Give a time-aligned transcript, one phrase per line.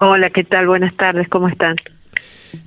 [0.00, 0.68] Hola, ¿qué tal?
[0.68, 1.76] Buenas tardes, ¿cómo están?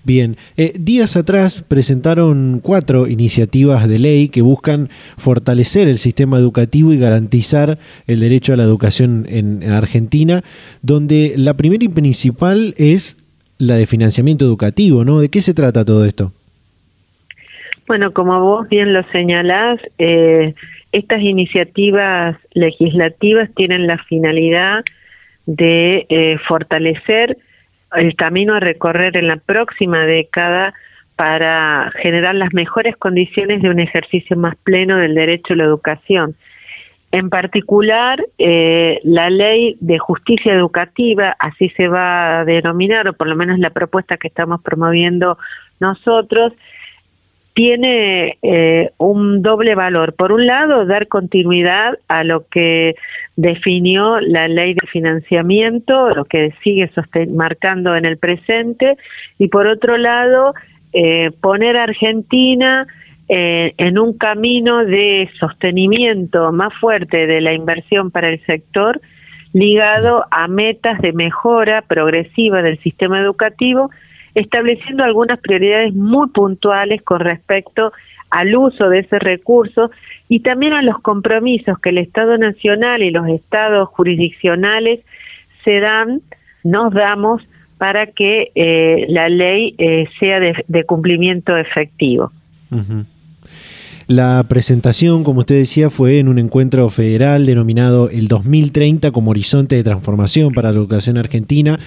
[0.03, 6.91] Bien, eh, días atrás presentaron cuatro iniciativas de ley que buscan fortalecer el sistema educativo
[6.91, 10.41] y garantizar el derecho a la educación en, Argentina,
[10.81, 13.18] donde la primera y principal es
[13.58, 15.20] la de financiamiento educativo, ¿no?
[15.20, 16.34] ¿De qué se trata todo esto?
[17.88, 20.53] Bueno, como vos bien lo señalás, eh,
[20.91, 24.84] estas iniciativas legislativas tienen la finalidad
[25.46, 27.38] de eh, fortalecer
[27.96, 30.74] el camino a recorrer en la próxima década
[31.16, 36.35] para generar las mejores condiciones de un ejercicio más pleno del derecho a la educación.
[37.12, 43.28] En particular, eh, la ley de justicia educativa, así se va a denominar, o por
[43.28, 45.38] lo menos la propuesta que estamos promoviendo
[45.81, 46.53] nosotros,
[47.53, 50.14] tiene eh, un doble valor.
[50.14, 52.96] Por un lado, dar continuidad a lo que
[53.36, 56.90] definió la ley de financiamiento, lo que sigue
[57.30, 58.98] marcando en el presente,
[59.38, 60.53] y por otro lado,
[60.94, 62.88] eh, poner a Argentina
[63.28, 69.02] eh, en un camino de sostenimiento más fuerte de la inversión para el sector,
[69.54, 73.90] ligado a metas de mejora progresiva del sistema educativo
[74.36, 77.92] estableciendo algunas prioridades muy puntuales con respecto
[78.30, 79.92] al uso de ese recurso
[80.30, 85.02] y también a los compromisos que el Estado Nacional y los estados jurisdiccionales
[85.64, 86.22] se dan,
[86.64, 87.42] nos damos
[87.78, 92.32] para que eh, la ley eh, sea de, cumplimiento efectivo.
[94.11, 99.78] La presentación, como usted decía, fue en un encuentro federal denominado el 2030 como horizonte
[99.78, 101.79] de transformación para la educación argentina,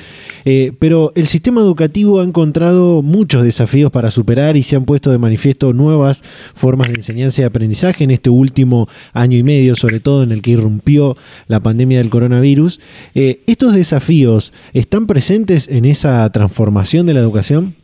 [0.47, 5.11] eh, pero el sistema educativo ha encontrado muchos desafíos para superar y se han puesto
[5.11, 6.23] de manifiesto nuevas
[6.55, 10.41] formas de enseñanza y aprendizaje en este último año y medio, sobre todo en el
[10.41, 12.81] que irrumpió la pandemia del coronavirus.
[13.15, 17.75] Eh, ¿Estos desafíos están presentes en esa transformación de la educación?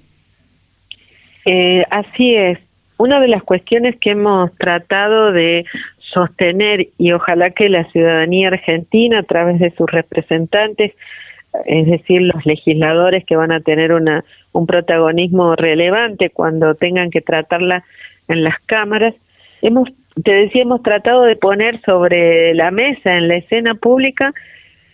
[1.44, 2.58] Eh, así es
[3.00, 5.64] una de las cuestiones que hemos tratado de
[6.12, 10.92] sostener y ojalá que la ciudadanía argentina a través de sus representantes,
[11.64, 17.22] es decir, los legisladores que van a tener una, un protagonismo relevante cuando tengan que
[17.22, 17.84] tratarla
[18.28, 19.14] en las cámaras,
[19.62, 19.88] hemos,
[20.22, 24.34] te decía, hemos tratado de poner sobre la mesa, en la escena pública,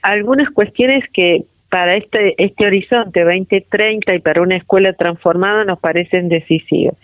[0.02, 6.28] algunas cuestiones que para este, este horizonte 2030 y para una escuela transformada nos parecen
[6.28, 6.94] decisivas.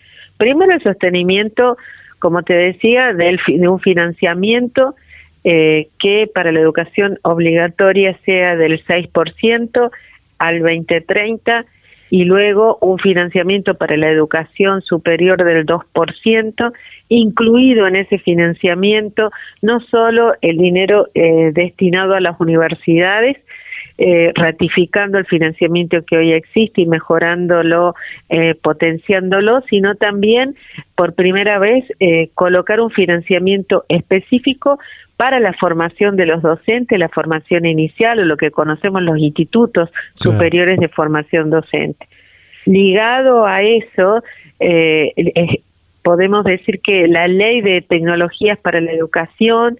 [0.42, 1.76] Primero el sostenimiento,
[2.18, 4.96] como te decía, de un financiamiento
[5.44, 9.90] eh, que para la educación obligatoria sea del 6%
[10.38, 11.64] al 2030
[12.10, 16.72] y luego un financiamiento para la educación superior del 2%,
[17.08, 19.30] incluido en ese financiamiento
[19.60, 23.36] no solo el dinero eh, destinado a las universidades,
[23.98, 27.94] eh, ratificando el financiamiento que hoy existe y mejorándolo,
[28.30, 30.56] eh, potenciándolo, sino también
[30.94, 34.78] por primera vez eh, colocar un financiamiento específico
[35.16, 39.90] para la formación de los docentes, la formación inicial o lo que conocemos los institutos
[40.14, 42.08] superiores de formación docente.
[42.64, 44.22] Ligado a eso,
[46.02, 49.78] podemos decir que la ley de tecnologías para la educación,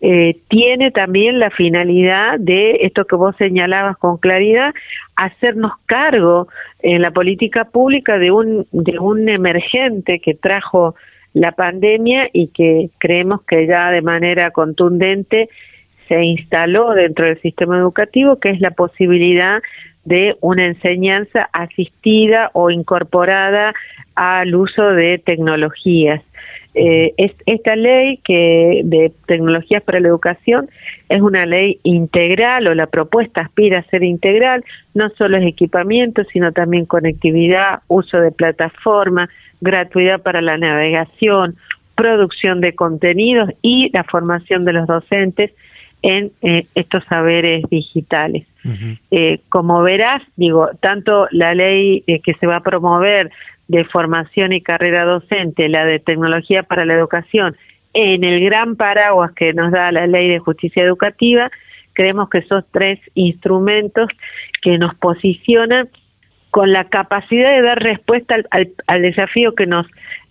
[0.00, 4.72] eh, tiene también la finalidad de esto que vos señalabas con claridad,
[5.16, 6.48] hacernos cargo
[6.80, 10.94] en la política pública de un, de un emergente que trajo
[11.34, 15.48] la pandemia y que creemos que ya de manera contundente
[16.06, 19.60] se instaló dentro del sistema educativo, que es la posibilidad
[20.04, 23.74] de una enseñanza asistida o incorporada
[24.14, 26.22] al uso de tecnologías.
[26.80, 27.12] Eh,
[27.46, 30.70] esta ley que de tecnologías para la educación
[31.08, 34.64] es una ley integral o la propuesta aspira a ser integral,
[34.94, 39.28] no solo es equipamiento, sino también conectividad, uso de plataforma,
[39.60, 41.56] gratuidad para la navegación,
[41.96, 45.50] producción de contenidos y la formación de los docentes
[46.02, 48.46] en eh, estos saberes digitales.
[49.10, 53.30] Eh, como verás, digo, tanto la ley eh, que se va a promover
[53.68, 57.56] de formación y carrera docente, la de tecnología para la educación,
[57.94, 61.50] en el gran paraguas que nos da la ley de justicia educativa,
[61.92, 64.08] creemos que esos tres instrumentos
[64.62, 65.88] que nos posicionan
[66.50, 69.86] con la capacidad de dar respuesta al, al, desafío que nos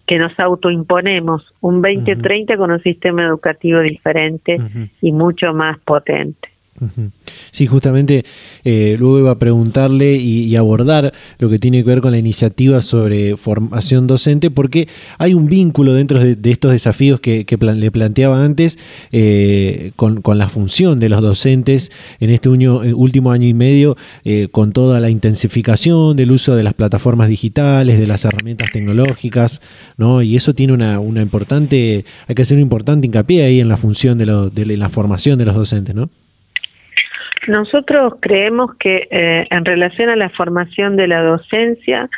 [0.07, 4.57] que nos autoimponemos, un 2030 con un sistema educativo diferente
[5.01, 6.47] y mucho más potente.
[7.51, 8.24] Sí, justamente
[8.63, 12.81] eh, luego iba a preguntarle y, abordar lo que tiene que ver con la iniciativa
[12.81, 14.88] sobre formación docente, porque
[15.18, 18.77] hay un vínculo dentro de, estos desafíos que, le planteaba antes
[19.12, 23.95] eh, con, la función de los docentes en este eh, último año y medio,
[24.51, 29.62] con toda la intensificación del uso de las plataformas digitales, de las herramientas tecnológicas,
[29.98, 30.22] ¿no?
[30.22, 34.17] Y eso tiene una, importante, hay que hacer un importante hincapié ahí en la función
[34.17, 36.10] de, lo, de la formación de los docentes, ¿no?
[37.48, 42.10] Nosotros creemos que eh, en relación a la formación de la docencia,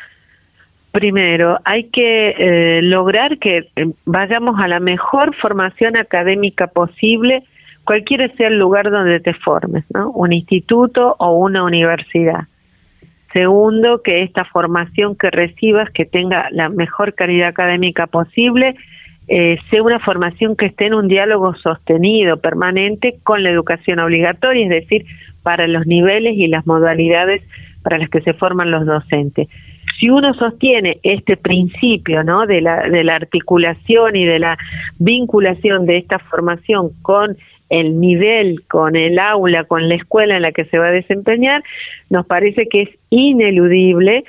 [0.91, 7.43] primero hay que eh, lograr que eh, vayamos a la mejor formación académica posible,
[7.83, 10.09] cualquiera sea el lugar donde te formes, ¿no?
[10.11, 12.47] Un instituto o una universidad.
[13.31, 18.75] Segundo, que esta formación que recibas, que tenga la mejor calidad académica posible,
[19.31, 24.63] eh, sea una formación que esté en un diálogo sostenido, permanente con la educación obligatoria,
[24.63, 25.05] es decir,
[25.43, 27.43] para los niveles y las modalidades
[27.83, 29.47] para las que se forman los docentes.
[29.99, 32.47] Si uno sostiene este principio ¿no?
[32.47, 34.57] de, la, de la articulación y de la
[34.97, 37.37] vinculación de esta formación con
[37.69, 41.63] el nivel, con el aula, con la escuela en la que se va a desempeñar,
[42.09, 44.23] nos parece que es ineludible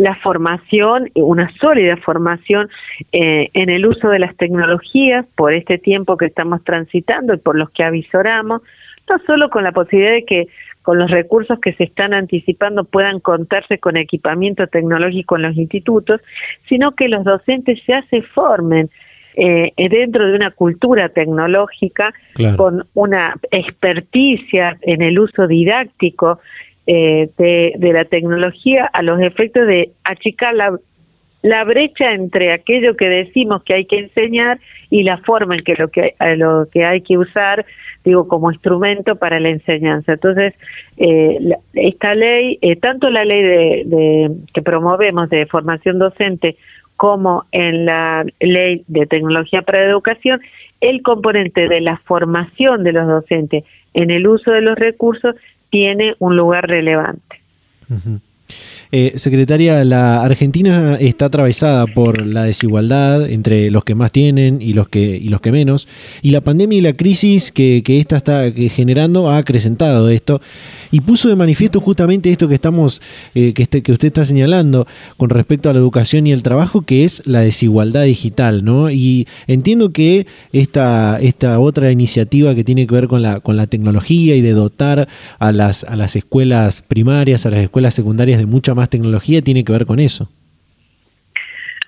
[0.00, 2.70] la formación, una sólida formación
[3.12, 7.54] eh, en el uso de las tecnologías por este tiempo que estamos transitando y por
[7.54, 8.62] los que avisoramos,
[9.10, 10.48] no solo con la posibilidad de que
[10.80, 16.22] con los recursos que se están anticipando puedan contarse con equipamiento tecnológico en los institutos,
[16.66, 18.88] sino que los docentes ya se formen
[19.36, 22.14] eh, dentro de una cultura tecnológica
[22.56, 26.40] con una experticia en el uso didáctico
[26.86, 33.08] eh, de, de, la tecnología a los efectos de achicar la, brecha entre aquello que
[33.08, 34.58] decimos que hay que enseñar
[34.88, 37.64] y la forma en que lo que, lo que hay que usar,
[38.04, 40.14] digo, como instrumento para la enseñanza.
[40.14, 40.54] Entonces,
[40.96, 41.38] eh,
[41.74, 46.56] esta ley, eh, tanto la ley de, que promovemos de formación docente
[46.96, 50.40] como en la ley de tecnología para educación,
[50.80, 55.34] el componente de la formación de los docentes en el uso de los recursos
[55.70, 57.40] tiene un lugar relevante.
[58.92, 64.72] Eh, secretaria, la Argentina está atravesada por la desigualdad entre los que más tienen y
[64.72, 65.86] los que, y los que menos,
[66.22, 70.40] y la pandemia y la crisis que, que esta está generando ha acrecentado esto
[70.90, 73.00] y puso de manifiesto justamente esto que estamos,
[73.34, 76.82] eh, que, este, que usted está señalando con respecto a la educación y el trabajo,
[76.82, 78.90] que es la desigualdad digital, ¿no?
[78.90, 83.66] Y entiendo que esta, esta otra iniciativa que tiene que ver con la, con la
[83.66, 88.46] tecnología y de dotar a las, a las escuelas primarias, a las escuelas secundarias de
[88.46, 90.28] mucha más tecnología tiene que ver con eso.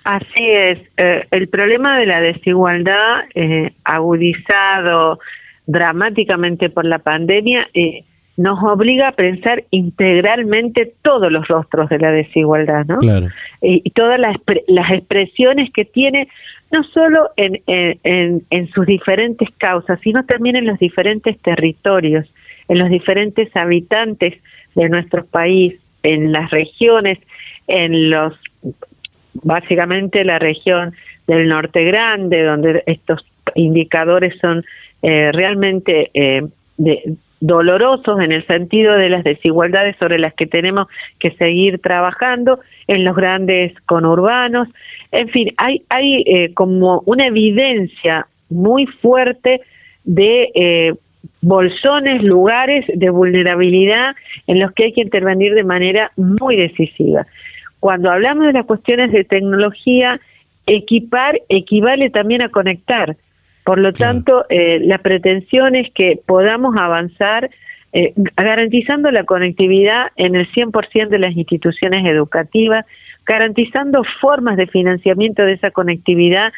[0.03, 0.79] Así es.
[0.97, 5.19] Eh, el problema de la desigualdad eh, agudizado
[5.65, 8.03] dramáticamente por la pandemia eh,
[8.35, 12.97] nos obliga a pensar integralmente todos los rostros de la desigualdad, ¿no?
[12.97, 13.29] Claro.
[13.61, 14.35] Y, todas las,
[14.67, 16.27] las, expresiones que tiene,
[16.71, 22.27] no solo en, en, en sus diferentes causas, sino también en los diferentes territorios,
[22.67, 24.33] en los diferentes habitantes
[24.75, 27.17] de nuestro país, en las regiones,
[27.67, 28.33] en los,
[29.33, 30.93] básicamente la región
[31.27, 34.63] del norte grande, donde estos indicadores son
[35.01, 36.43] eh, realmente eh,
[37.39, 40.87] dolorosos en el sentido de las desigualdades sobre las que tenemos
[41.19, 44.67] que seguir trabajando, en los grandes conurbanos,
[45.11, 49.61] en fin, hay, hay eh, como una evidencia muy fuerte
[50.03, 50.97] de
[51.41, 54.15] bolsones, lugares de vulnerabilidad
[54.47, 57.25] en los que hay que intervenir de manera muy decisiva.
[57.79, 60.19] Cuando hablamos de las cuestiones de tecnología,
[60.65, 63.17] equipar equivale también a conectar.
[63.65, 67.49] Por lo tanto, eh, la pretensión es que podamos avanzar
[67.93, 72.85] eh, garantizando la conectividad en el 100% de las instituciones educativas,
[73.25, 76.51] garantizando formas de financiamiento de esa conectividad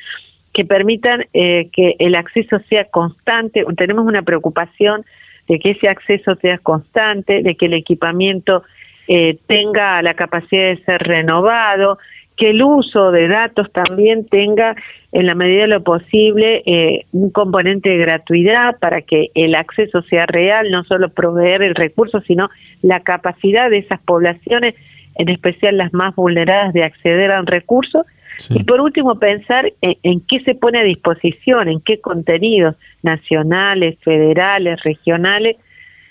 [0.55, 3.65] que permitan eh, que el acceso sea constante.
[3.75, 5.03] Tenemos una preocupación
[5.49, 8.63] de que ese acceso sea constante, de que el equipamiento
[9.09, 11.99] eh, tenga la capacidad de ser renovado,
[12.37, 14.77] que el uso de datos también tenga,
[15.11, 20.03] en la medida de lo posible, eh, un componente de gratuidad para que el acceso
[20.03, 22.49] sea real, no solo proveer el recurso, sino
[22.81, 24.73] la capacidad de esas poblaciones,
[25.15, 28.05] en especial las más vulneradas, de acceder a un recurso
[28.49, 34.81] y por último, pensar en, qué se pone a disposición, en qué contenidos nacionales, federales,
[34.83, 35.57] regionales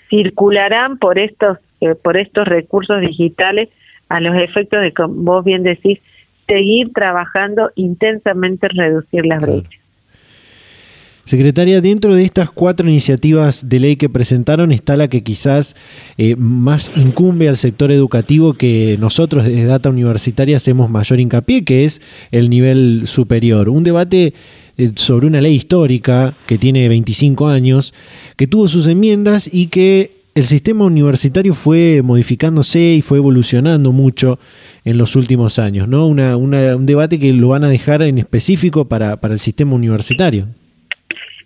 [0.09, 3.69] circularán por estos, eh, por estos recursos digitales
[4.09, 5.99] a los efectos de, como vos bien decís,
[6.47, 9.84] seguir trabajando intensamente en reducir las brechas.
[11.25, 15.75] Secretaria, dentro de estas cuatro iniciativas de ley que presentaron está la que quizás
[16.19, 21.83] eh, más incumbe al sector educativo que nosotros desde Data Universitaria hacemos mayor hincapié, que
[21.83, 23.69] es el nivel superior.
[23.69, 24.35] Un debate
[24.77, 27.95] eh, sobre una ley histórica que tiene 25 años,
[28.37, 34.37] que tuvo sus enmiendas y que el sistema universitario fue modificándose y fue evolucionando mucho
[34.83, 36.05] en los últimos años, ¿no?
[36.05, 40.49] un debate que lo van a dejar en específico para, para el sistema universitario.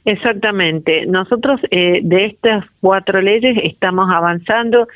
[0.06, 1.06] Exactamente.
[1.06, 4.88] Nosotros eh, de estas cuatro leyes estamos avanzando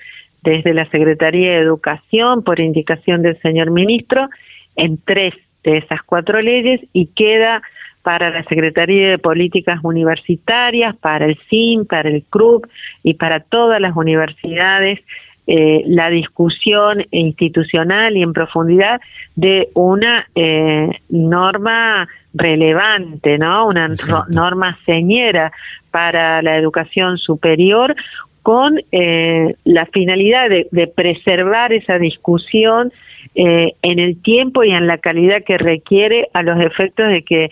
[0.42, 4.30] desde la Secretaría de Educación por indicación del señor ministro
[4.76, 5.34] en tres
[5.64, 7.62] de esas cuatro leyes y queda
[8.02, 12.68] para la Secretaría de Políticas Universitarias, para el CIN, para el CRUB
[13.02, 15.00] y para todas las universidades
[15.46, 19.02] eh, la discusión institucional y en profundidad
[19.36, 23.68] de una eh, norma relevante, ¿no?
[23.68, 23.94] Una
[24.30, 25.52] norma señera
[25.92, 27.94] para la educación superior
[28.42, 32.94] con eh, la finalidad de, preservar esa discusión
[33.36, 37.50] en el tiempo y en la calidad que requiere a los efectos de que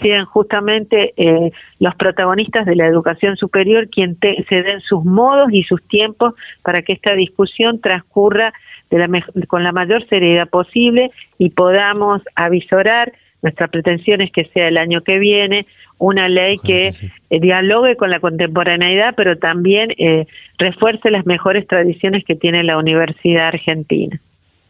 [0.00, 5.62] sean justamente eh, los protagonistas de la educación superior quien se den sus modos y
[5.62, 8.52] sus tiempos para que esta discusión transcurra
[8.90, 9.08] de la
[9.48, 15.02] con la mayor seriedad posible y podamos avisorar nuestra pretensión es que sea el año
[15.02, 15.66] que viene
[15.98, 20.26] una ley que eh, dialogue con la contemporaneidad, pero también eh,
[20.58, 24.18] refuerce las mejores tradiciones que tiene la Universidad Argentina.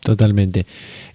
[0.05, 0.67] Totalmente.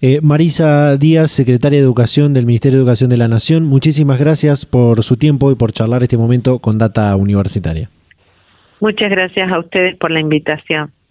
[0.02, 4.66] Eh, Marisa Díaz, secretaria de Educación del Ministerio de Educación de la Nación, muchísimas gracias
[4.66, 7.88] por su tiempo y por charlar este momento con Data Universitaria.
[8.80, 10.90] Muchas gracias a ustedes por la invitación.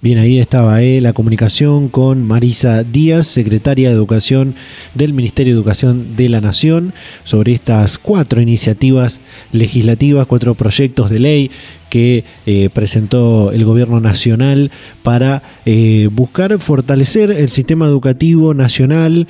[0.00, 4.54] Bien, ahí estaba eh, la comunicación con Marisa Díaz, secretaria de Educación
[4.94, 9.20] del Ministerio de Educación de la Nación, sobre estas cuatro iniciativas
[9.52, 11.50] legislativas, cuatro proyectos de ley
[11.90, 14.70] que eh, presentó el gobierno nacional
[15.02, 19.26] para eh, buscar fortalecer el sistema educativo nacional,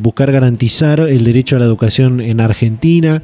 [0.00, 3.22] buscar garantizar el derecho a la educación en Argentina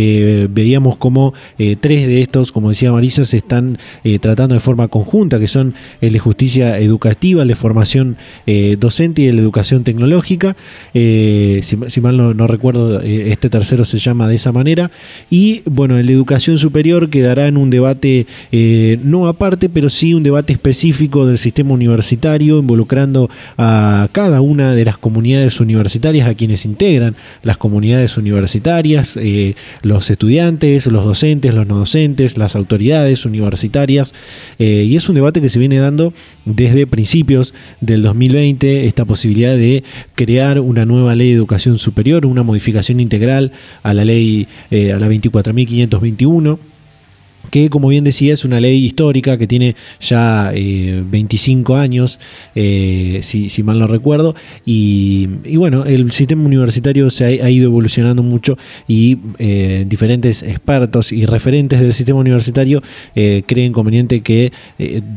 [0.00, 4.60] eh, veíamos como eh, tres de estos, como decía Marisa, se están eh, tratando de
[4.60, 8.16] forma conjunta, que son el de justicia educativa, el de formación
[8.78, 10.56] docente y el de educación tecnológica.
[10.92, 14.90] Si, mal no, recuerdo, este tercero se llama de esa manera.
[15.30, 18.26] Y bueno, el de educación superior quedará en un debate
[19.02, 24.84] no aparte, pero sí un debate específico del sistema universitario, involucrando a cada una de
[24.84, 29.18] las comunidades universitarias, a quienes integran las comunidades universitarias
[29.88, 34.14] los estudiantes, los docentes, los no docentes, las autoridades universitarias,
[34.58, 36.12] eh, y es un debate que se viene dando
[36.44, 39.82] desde principios del 2020, esta posibilidad de
[40.14, 43.52] crear una nueva ley de educación superior, una modificación integral
[43.82, 46.58] a la ley, eh, a la 24.521
[47.50, 52.18] que como bien decía es una ley histórica que tiene ya 25 eh, años,
[52.54, 55.26] eh, si, mal no recuerdo, y,
[55.56, 61.80] bueno, el sistema universitario se ha, ido evolucionando mucho y eh, diferentes expertos y referentes
[61.80, 62.82] del sistema universitario
[63.14, 64.52] creen conveniente que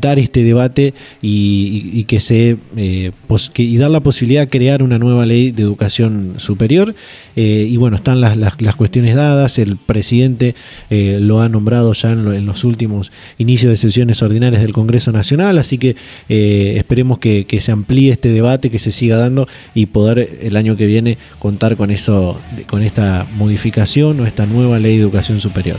[0.00, 5.50] dar este debate y, que se y dar la posibilidad de crear una nueva ley
[5.50, 6.94] de educación superior.
[7.36, 10.54] y bueno, están las, las, cuestiones dadas, el presidente
[10.90, 15.58] lo ha nombrado ya en en, los últimos inicios de sesiones ordinarias del Congreso Nacional,
[15.58, 15.96] así que
[16.28, 20.76] eh, esperemos que, se amplíe este debate, que se siga dando y poder el año
[20.76, 25.78] que viene contar con eso, con esta modificación o esta nueva ley de educación superior.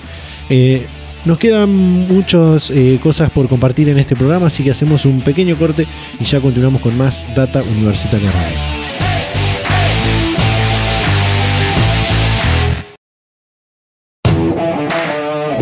[0.50, 0.86] Eh,
[1.26, 5.56] nos quedan muchas eh, cosas por compartir en este programa, así que hacemos un pequeño
[5.56, 5.88] corte
[6.20, 8.93] y ya continuamos con más Data Universitaria Radio.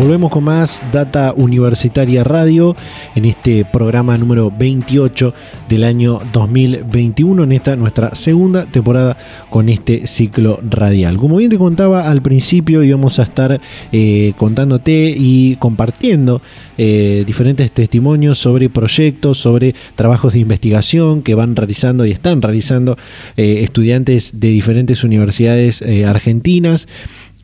[0.02, 2.74] Volvemos con más Data Universitaria Radio
[3.14, 5.32] en este programa número 28
[5.68, 9.16] del año 2021, en esta nuestra segunda temporada
[9.48, 11.18] con este ciclo radial.
[11.18, 13.60] Como bien te contaba al principio, íbamos a estar
[13.92, 16.42] eh, contándote y compartiendo
[16.78, 22.98] eh, diferentes testimonios sobre proyectos, sobre trabajos de investigación que van realizando y están realizando
[23.36, 26.88] eh, estudiantes de diferentes universidades argentinas.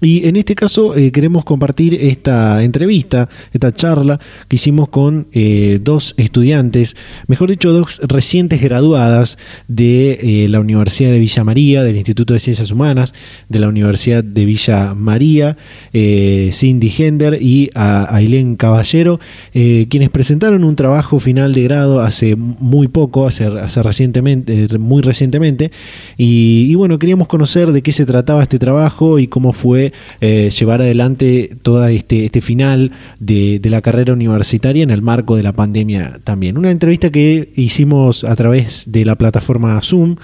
[0.00, 5.80] Y en este caso eh, queremos compartir esta entrevista, esta charla que hicimos con eh,
[5.82, 11.96] dos estudiantes, mejor dicho, dos recientes graduadas de eh, la Universidad de Villa María, del
[11.96, 13.12] Instituto de Ciencias Humanas,
[13.48, 15.56] de la Universidad de Villa María,
[15.92, 19.18] Cindy Hender y a Ailén Caballero,
[19.52, 25.70] quienes presentaron un trabajo final de grado hace muy poco, hace, hace recientemente, muy recientemente.
[26.16, 29.87] Y bueno, queríamos conocer de qué se trataba este trabajo y cómo fue
[30.20, 35.42] eh, llevar adelante todo este, este final de, la carrera universitaria en el marco de
[35.42, 36.56] la pandemia también.
[36.56, 40.16] Una entrevista que hicimos a través de la plataforma Zoom,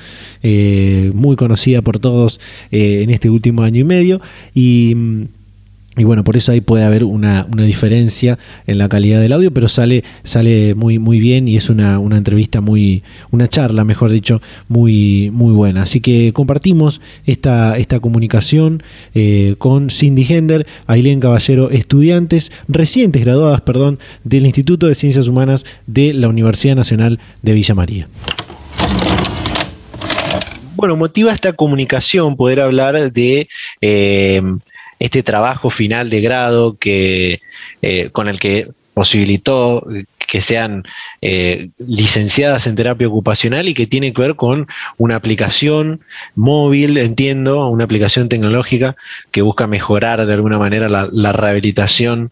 [0.42, 4.20] eh, muy conocida por todos eh, en este último año y medio,
[4.54, 5.24] y mm,
[5.96, 9.68] y bueno, por eso ahí puede haber una, diferencia en la calidad del audio, pero
[9.68, 15.30] sale, sale muy, muy bien y es una, entrevista muy, una charla, mejor dicho, muy,
[15.32, 15.82] muy buena.
[15.82, 18.82] Así que compartimos esta, esta comunicación
[19.14, 25.64] eh, con Cindy Hender, Ailén Caballero, estudiantes recientes graduadas, perdón, del Instituto de Ciencias Humanas
[25.86, 28.08] de la Universidad Nacional de Villa María.
[30.76, 33.48] Bueno, motiva esta comunicación poder hablar de
[33.80, 34.42] eh,
[34.98, 37.40] este trabajo final de grado que,
[37.82, 39.86] eh, con el que posibilitó
[40.28, 40.84] que sean
[41.20, 46.00] eh, licenciadas en terapia ocupacional y que tiene que ver con una aplicación
[46.34, 48.96] móvil, entiendo, una aplicación tecnológica
[49.30, 52.30] que busca mejorar de alguna manera la, rehabilitación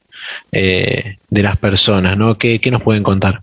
[0.52, 2.38] eh, de las personas, ¿no?
[2.38, 3.42] ¿Qué, nos pueden contar?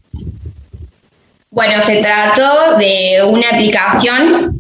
[1.52, 4.60] Bueno, se trató de una aplicación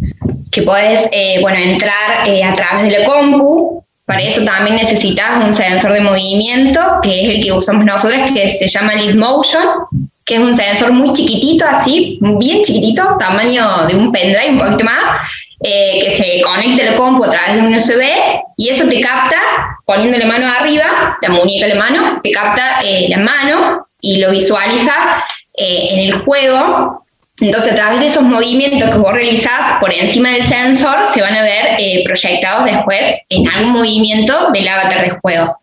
[0.52, 1.10] que puedes,
[1.42, 6.82] bueno, entrar a través de la compu para eso también necesitas un sensor de movimiento,
[7.04, 9.62] que es el que usamos nosotros, que se llama Lead Motion,
[10.26, 14.84] que es un sensor muy chiquitito, así, bien chiquitito, tamaño de un pendrive, un poquito
[14.84, 15.04] más,
[15.62, 18.02] eh, que se conecta al compu a través de un USB
[18.58, 19.38] y eso te capta
[19.86, 24.18] poniendo la mano arriba, la muñeca de la mano, te capta eh, la mano y
[24.18, 27.06] lo visualiza eh, en el juego.
[27.42, 31.36] Entonces, a través de esos movimientos que vos realizás por encima del sensor, se van
[31.36, 35.58] a ver eh, proyectados después en algún movimiento del avatar de juego.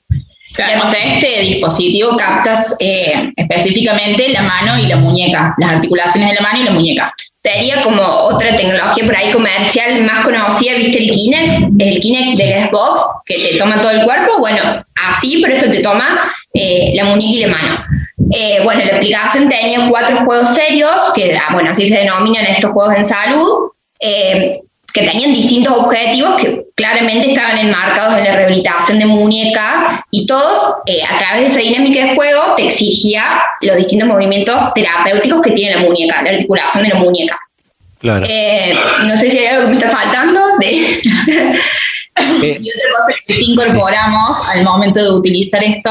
[0.54, 6.36] Claro, o sea, este dispositivo captas específicamente la mano y la muñeca, las articulaciones de
[6.36, 7.14] la mano y la muñeca
[7.46, 11.80] sería como otra tecnología por ahí comercial más conocida, ¿viste el Kinect?
[11.80, 15.80] El Kinect del Xbox, que te toma todo el cuerpo, bueno, así, pero esto te
[15.80, 17.84] toma eh, la muñeca y la mano.
[18.30, 22.72] Eh, bueno, la aplicación tenía cuatro juegos serios, que, ah, bueno, así se denominan estos
[22.72, 24.52] juegos en salud, eh,
[24.92, 30.76] que tenían distintos objetivos que claramente estaban enmarcados en la rehabilitación de muñeca y todos,
[31.10, 35.74] a través de esa dinámica de juego, te exigía los distintos movimientos terapéuticos que tiene
[35.76, 37.38] la muñeca, la articulación de la muñeca.
[37.98, 38.20] Claro.
[38.20, 40.40] no sé si hay algo que me está faltando.
[40.58, 41.00] De
[42.16, 45.90] Eh, y otra cosa que sí incorporamos al momento de utilizar esto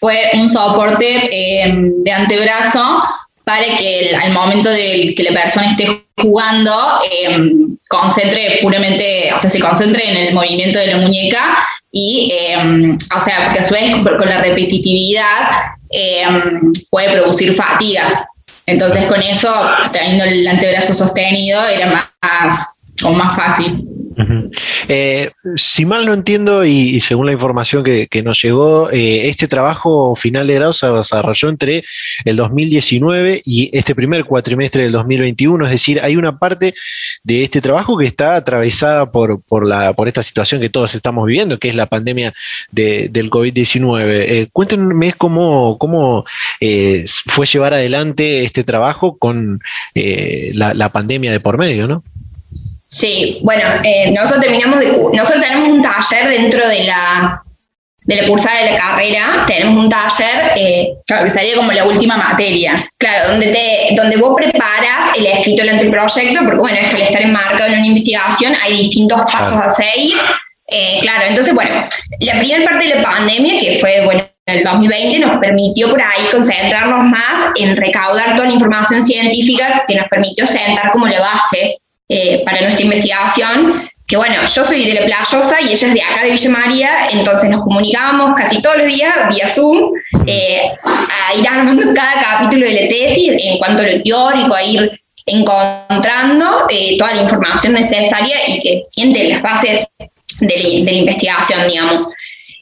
[0.00, 3.02] fue un soporte eh, de antebrazo
[3.44, 6.72] para que al momento de que la persona esté jugando,
[7.10, 7.52] eh,
[7.88, 11.56] concentre puramente, o sea, se concentre en el movimiento de la muñeca
[11.92, 12.32] y,
[13.14, 15.74] o sea, porque a su vez con la repetitividad
[16.90, 18.28] puede producir fatiga.
[18.66, 19.52] Entonces con eso,
[19.92, 23.89] teniendo el antebrazo sostenido, era más, o más fácil.
[24.88, 30.14] Eh, si mal no entiendo, y, según la información que, nos llegó, eh, este trabajo
[30.16, 31.84] final de grado se desarrolló entre
[32.24, 36.74] el 2019 y este primer cuatrimestre del 2021, es decir, hay una parte
[37.22, 41.26] de este trabajo que está atravesada por, por, la, por esta situación que todos estamos
[41.26, 42.34] viviendo, que es la pandemia
[42.70, 44.02] del COVID-19.
[44.06, 46.24] Eh, cuéntenme cómo, cómo
[47.06, 49.60] fue llevar adelante este trabajo con
[49.94, 52.02] la pandemia de por medio, ¿no?
[52.90, 57.40] Sí, bueno, eh, nosotros terminamos de, nosotros tenemos un taller dentro de la
[58.02, 61.84] de la cursada de la carrera, tenemos un taller, eh, claro, que sería como la
[61.84, 62.84] última materia.
[62.98, 67.22] Claro, donde, te, donde vos preparas el escrito del anteproyecto, porque bueno, esto al estar
[67.22, 70.16] enmarcado en una investigación hay distintos pasos a seguir.
[70.66, 71.86] Eh, claro, entonces bueno,
[72.18, 76.02] la primera parte de la pandemia, que fue, bueno, en el 2020, nos permitió por
[76.02, 81.20] ahí concentrarnos más en recaudar toda la información científica que nos permitió sentar como la
[81.20, 81.76] base
[82.12, 86.02] eh, para nuestra investigación, que bueno, yo soy de La Playosa y ella es de
[86.02, 89.92] acá de Villa María, entonces nos comunicábamos casi todos los días vía Zoom
[90.26, 94.64] eh, a ir armando cada capítulo de la tesis en cuanto a lo teórico, a
[94.64, 94.90] ir
[95.24, 99.86] encontrando eh, toda la información necesaria y que siente las bases
[100.40, 102.08] de la, investigación, digamos.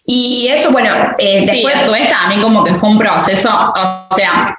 [0.05, 1.51] Y eso, bueno, después...
[1.51, 4.59] Sí, a su vez también como que fue un proceso, o sea,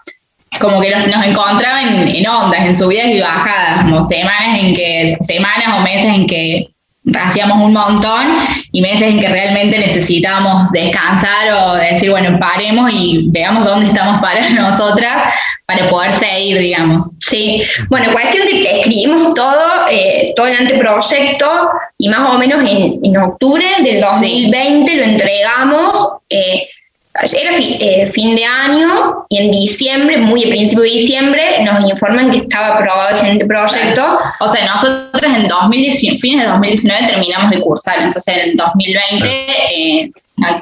[0.60, 5.18] como que nos, nos encontraban en, ondas, en subidas y bajadas, como semanas en que,
[5.22, 6.70] semanas o meses en que
[7.18, 8.38] hacíamos un montón
[8.72, 14.22] y meses en que realmente necesitábamos descansar o decir, bueno, paremos y veamos dónde estamos
[14.22, 15.34] para nosotras
[15.66, 17.12] para poder seguir, digamos.
[17.20, 22.62] Sí, bueno, cuestión de que escribimos todo, eh, todo el anteproyecto y más o menos
[22.64, 26.10] en, en octubre del 2020 lo entregamos.
[26.30, 26.68] Eh,
[27.15, 32.32] era eh, fin de año y en diciembre, muy a principio de diciembre, nos informan
[32.32, 34.19] que estaba aprobado ese proyecto.
[34.39, 40.12] O sea, nosotros en 2019, fines de 2019 terminamos de cursar, entonces en 2020 eh,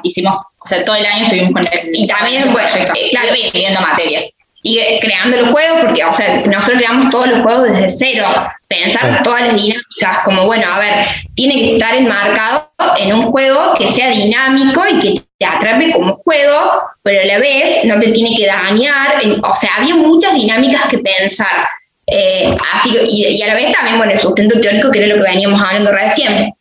[0.02, 3.80] hicimos, o sea, todo el año estuvimos con el Y también, bueno, eh, claro, viendo
[3.80, 4.26] materias.
[4.62, 8.26] Y creando los juegos, porque, o sea, nosotros creamos todos los juegos desde cero,
[8.66, 11.06] pensar todas las dinámicas, como, bueno, a ver,
[11.36, 16.14] tiene que estar enmarcado en un juego que sea dinámico y que te atrape como
[16.14, 16.72] juego,
[17.02, 20.98] pero a la vez no te tiene que dañar, o sea, había muchas dinámicas que
[20.98, 21.68] pensar,
[22.06, 25.22] eh, así, y, y, a la vez también, bueno, el sustento teórico, que era lo
[25.22, 26.52] que veníamos hablando recién.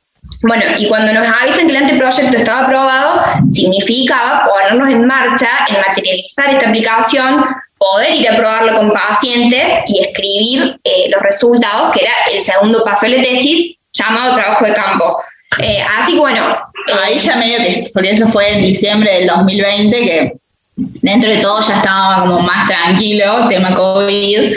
[0.43, 5.81] Bueno, y cuando nos avisan que el anteproyecto estaba aprobado, significaba ponernos en marcha, en
[5.87, 7.45] materializar esta aplicación,
[7.77, 12.83] poder ir a probarlo con pacientes y escribir eh, los resultados, que era el segundo
[12.83, 15.17] paso de la tesis, llamado trabajo de campo.
[15.59, 16.43] Eh, así que bueno.
[17.03, 20.33] Ahí ya medio que, por eso fue en diciembre del 2020, que
[20.75, 24.53] dentro de todo ya estaba como más tranquilo, tema COVID,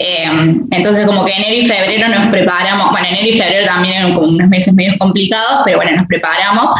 [0.00, 0.26] eh,
[0.70, 4.28] entonces, como que enero y febrero nos preparamos, bueno, enero y febrero también eran como
[4.28, 6.70] unos meses medio complicados, pero bueno, nos preparamos.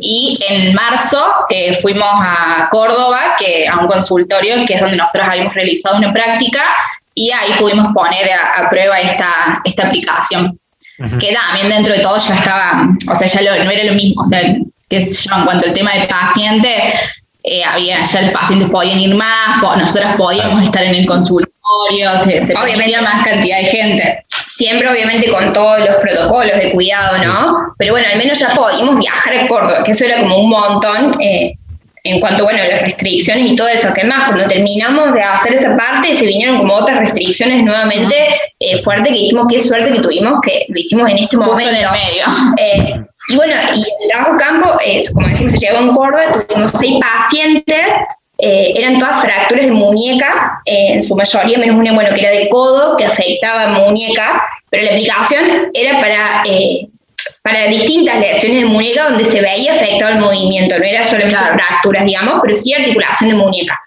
[0.00, 5.28] Y en marzo eh, fuimos a Córdoba, que, a un consultorio, que es donde nosotros
[5.30, 6.64] habíamos realizado una práctica,
[7.14, 10.58] y ahí pudimos poner a, prueba esta, esta aplicación.
[10.96, 14.26] Que también dentro de todo ya estaba, o sea, ya no era lo mismo, o
[14.26, 14.40] sea,
[14.88, 16.70] que en cuanto al tema del paciente,
[17.42, 21.54] eh, había, ya los pacientes podían ir más, nosotros podíamos estar en el consultorio
[22.24, 24.24] se, se más cantidad de gente.
[24.28, 27.74] siempre obviamente con todos los protocolos de cuidado, ¿no?
[27.78, 31.20] Pero bueno, al menos ya pudimos viajar a Córdoba, que eso era como un montón.
[31.20, 31.54] Eh,
[32.06, 35.54] en cuanto, bueno, a las restricciones y todo eso, que más, cuando terminamos de hacer
[35.54, 38.14] esa parte, se vinieron como otras restricciones nuevamente
[38.60, 41.70] eh, fuertes que dijimos, qué suerte que tuvimos, que lo hicimos en este momento.
[41.70, 42.24] en el medio.
[42.58, 46.72] Eh, y bueno, y el trabajo campo, es, como decimos, se llegó en Córdoba, tuvimos
[46.78, 47.86] seis pacientes,
[48.36, 52.50] eh, eran todas fracturas de muñeca, en su mayoría menos una, bueno, que era de
[52.50, 56.42] codo, que afectaba muñeca, pero la aplicación era para
[57.44, 62.06] para distintas lesiones de muñeca donde se veía afectado el movimiento, no era solamente fracturas,
[62.06, 63.78] digamos, pero sí articulación de muñeca.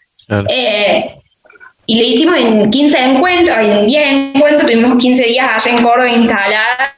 [0.48, 1.16] Eh,
[1.88, 6.08] y lo hicimos en 15 encuentros, en 10 encuentros, tuvimos 15 días allá en Córdoba
[6.08, 6.96] instalada.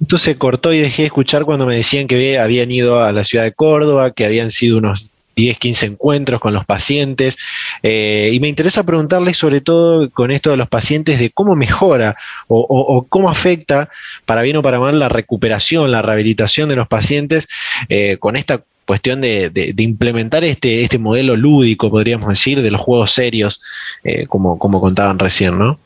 [0.00, 3.42] Entonces cortó y dejé de escuchar cuando me decían que habían ido a la ciudad
[3.42, 7.36] de Córdoba, que habían sido unos 10, 15 encuentros con los pacientes.
[7.82, 12.16] Eh, y me interesa preguntarles sobre todo con esto de los pacientes de cómo mejora
[12.48, 13.88] o, cómo afecta,
[14.26, 17.48] para bien o para mal, la recuperación, la rehabilitación de los pacientes
[17.88, 23.12] eh, con esta cuestión de, implementar este, este modelo lúdico, podríamos decir, de los juegos
[23.12, 23.60] serios,
[24.04, 25.78] eh, como, como contaban recién, ¿no?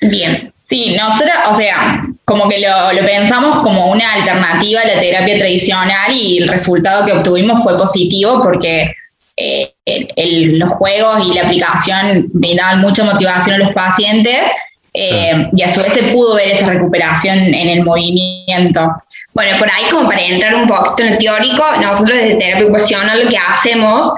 [0.00, 5.00] Bien, Sí, nosotros, o sea, como que lo, lo, pensamos como una alternativa a la
[5.00, 8.94] terapia tradicional y el resultado que obtuvimos fue positivo porque
[9.36, 9.72] eh,
[10.52, 14.46] los juegos y la aplicación brindaban mucha motivación a los pacientes
[14.94, 18.92] eh, y a su vez se pudo ver esa recuperación en el movimiento.
[19.34, 23.24] Bueno, por ahí como para entrar un poquito en el teórico, nosotros desde terapia ocupacional
[23.24, 24.12] lo que hacemos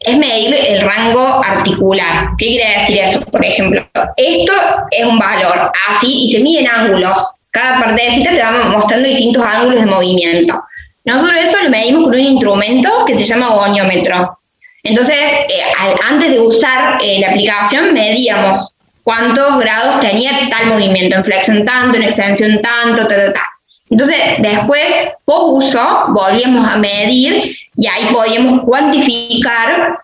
[0.00, 2.28] es medir el rango articular.
[2.38, 3.20] ¿Qué quiere decir eso?
[3.22, 3.85] Por ejemplo,
[4.16, 4.52] esto
[4.90, 7.16] es un valor así y se miden ángulos.
[7.50, 10.62] Cada partecita te va mostrando distintos ángulos de movimiento.
[11.04, 14.38] Nosotros eso lo medimos con un instrumento que se llama goniómetro.
[14.82, 15.62] Entonces, eh,
[16.08, 21.96] antes de usar eh, la aplicación, medíamos cuántos grados tenía tal movimiento, en flexión tanto,
[21.96, 23.42] en extensión tanto, ta, ta, ta.
[23.88, 24.84] Entonces, después,
[25.24, 29.98] post uso, volvíamos a medir y ahí podíamos cuantificar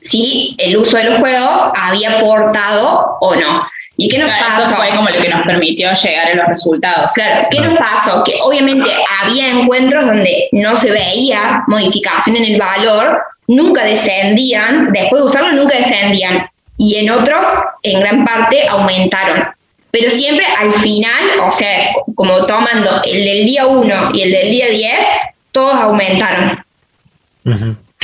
[0.00, 3.68] si el uso de los juegos había aportado o no.
[4.00, 4.62] ¿Y qué nos pasó?
[4.62, 7.12] Eso fue como lo que nos permitió llegar a los resultados.
[7.14, 8.22] Claro, ¿qué nos pasó?
[8.22, 8.88] Que obviamente
[9.20, 15.52] había encuentros donde no se veía modificación en el valor, nunca descendían, después de usarlo
[15.52, 17.44] nunca descendían, y en otros,
[17.82, 19.48] en gran parte, aumentaron.
[19.90, 24.50] Pero siempre al final, o sea, como tomando el del día 1 y el del
[24.50, 25.06] día 10,
[25.50, 26.64] todos aumentaron.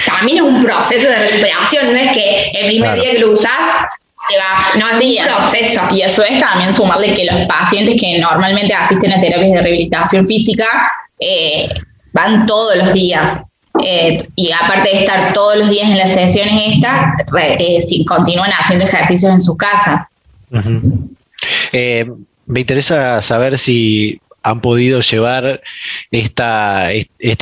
[0.06, 3.52] También es un proceso de recuperación, no es que el primer día que lo usas
[4.28, 5.82] te vas, no es un proceso.
[5.92, 10.26] Y eso es también sumarle que los pacientes que normalmente asisten a terapias de rehabilitación
[10.26, 10.66] física
[11.20, 11.68] eh,
[12.12, 13.40] van todos los días.
[13.82, 18.84] Eh, y aparte de estar todos los días en las sesiones estas, eh, continúan haciendo
[18.84, 20.04] ejercicios en sus casas.
[21.72, 22.06] Eh,
[22.46, 25.62] me interesa saber si han podido llevar
[26.10, 26.90] esta,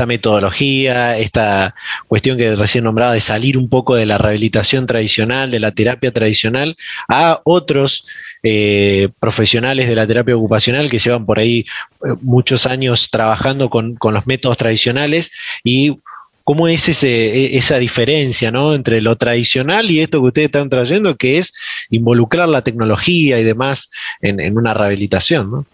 [0.06, 1.74] metodología, esta
[2.06, 6.12] cuestión que recién nombraba de salir un poco de la rehabilitación tradicional, de la terapia
[6.12, 6.76] tradicional,
[7.08, 8.06] a otros
[8.44, 11.60] eh, profesionales de la terapia ocupacional que llevan por ahí
[12.04, 15.32] eh, muchos años trabajando con, los métodos tradicionales
[15.64, 15.98] y
[16.44, 18.74] ¿Cómo es e, esa diferencia ¿no?
[18.74, 21.52] entre lo tradicional y esto que ustedes están trayendo, que es
[21.88, 25.52] involucrar la tecnología y demás en, una rehabilitación?
[25.52, 25.66] ¿no?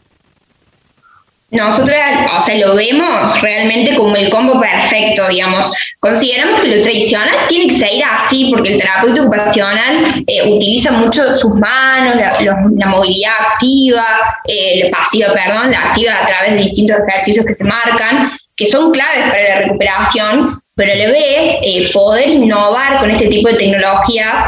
[1.50, 1.96] Nosotros,
[2.37, 5.70] o sea, lo vemos realmente como el combo perfecto, digamos.
[5.98, 11.34] Consideramos que lo tradicional tiene que seguir así, porque el terapeuta ocupacional eh, utiliza mucho
[11.34, 14.04] sus manos, la, movilidad activa,
[14.46, 18.90] eh, pasiva, perdón, la activa a través de distintos ejercicios que se marcan, que son
[18.90, 23.54] claves para la recuperación, pero a la vez eh, poder innovar con este tipo de
[23.54, 24.44] tecnologías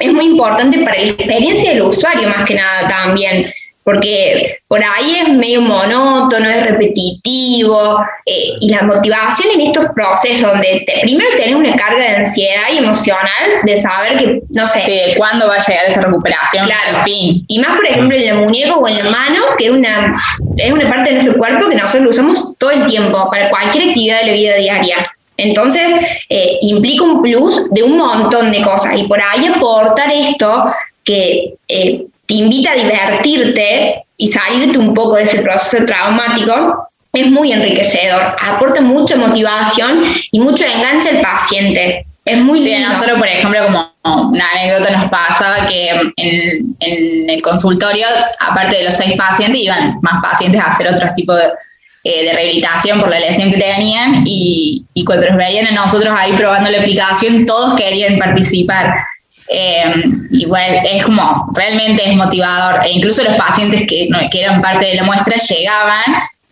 [0.00, 5.18] es muy importante para la experiencia del usuario más que nada también porque por ahí
[5.20, 11.54] es medio monótono, es repetitivo, eh, y la motivación en estos procesos donde primero tenés
[11.54, 15.84] una carga de ansiedad y emocional de saber que, no sé, cuándo va a llegar
[15.86, 17.44] esa recuperación, claro, al fin.
[17.46, 20.18] Y más, por ejemplo, en el muñeco o en la mano, que es una,
[20.56, 23.90] es una parte de nuestro cuerpo que nosotros lo usamos todo el tiempo para cualquier
[23.90, 25.14] actividad de la vida diaria.
[25.36, 25.92] Entonces,
[26.28, 30.66] eh, implica un plus de un montón de cosas y por ahí aportar esto
[31.02, 37.30] que eh, te invita a divertirte y salirte un poco de ese proceso traumático, es
[37.30, 42.06] muy enriquecedor, aporta mucha motivación y mucho enganche al paciente.
[42.24, 47.42] Es muy sí, a nosotros, por ejemplo, como una anécdota nos pasa que en, el
[47.42, 48.06] consultorio,
[48.40, 51.44] aparte de los seis pacientes, iban más pacientes a hacer otros tipos de,
[52.04, 56.14] eh, de rehabilitación por la lesión que tenían y, y cuando los veían a nosotros
[56.16, 58.94] ahí probando la aplicación, todos querían participar.
[59.48, 59.94] Eh,
[60.46, 62.84] bueno, es como, realmente es motivador.
[62.84, 66.04] E incluso los pacientes que, que eran parte de la muestra llegaban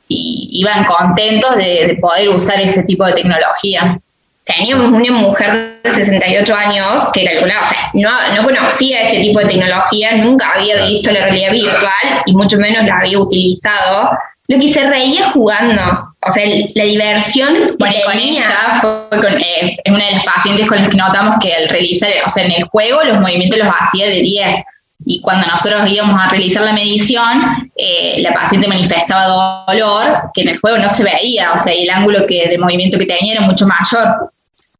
[0.08, 3.98] y iban contentos de, poder usar ese tipo de tecnología.
[4.44, 9.38] Teníamos una mujer de 68 años que calculaba, o sea, no, no conocía este tipo
[9.38, 14.10] de tecnología, nunca había visto la realidad virtual y mucho menos la había utilizado
[14.48, 16.11] lo que se reía jugando.
[16.24, 17.76] O sea, la diversión.
[17.78, 21.36] Bueno, con ella fue con, eh, es una de las pacientes con las que notamos
[21.40, 24.54] que al realizar, o sea, en el juego los movimientos los hacía de 10.
[25.04, 30.50] Y cuando nosotros íbamos a realizar la medición, eh, la paciente manifestaba dolor que en
[30.50, 33.42] el juego no se veía, o sea, el ángulo que, de movimiento que tenía era
[33.42, 34.30] mucho mayor.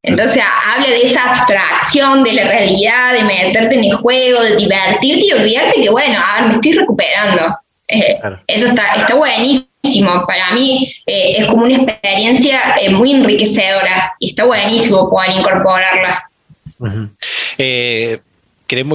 [0.05, 5.27] Entonces habla de esa abstracción de la realidad, de meterte en el juego, de divertirte
[5.27, 7.57] y olvidarte que, bueno, a ver, me estoy recuperando.
[7.89, 9.72] Eh, eso está, está buenísimo.
[10.27, 16.31] Para mí eh, es como una experiencia eh, muy enriquecedora y está buenísimo poder incorporarla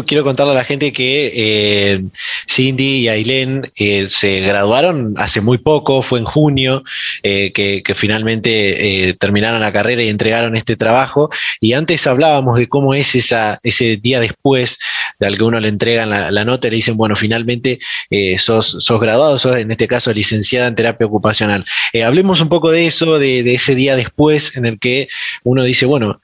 [0.06, 2.04] quiero contarle a la gente que eh,
[2.50, 6.84] Cindy y Ailén eh, se graduaron hace muy poco, fue en junio,
[7.24, 11.30] eh, que, finalmente terminaron la carrera y entregaron este trabajo.
[11.60, 14.78] Y antes hablábamos de cómo es ese día después
[15.20, 17.80] de al que uno le entregan la, nota y le dicen, bueno, finalmente
[18.38, 21.66] sos, graduado, sos en este caso licenciada en terapia ocupacional.
[22.06, 25.08] hablemos un poco de eso, de, ese día después en el que
[25.44, 26.22] uno dice, bueno,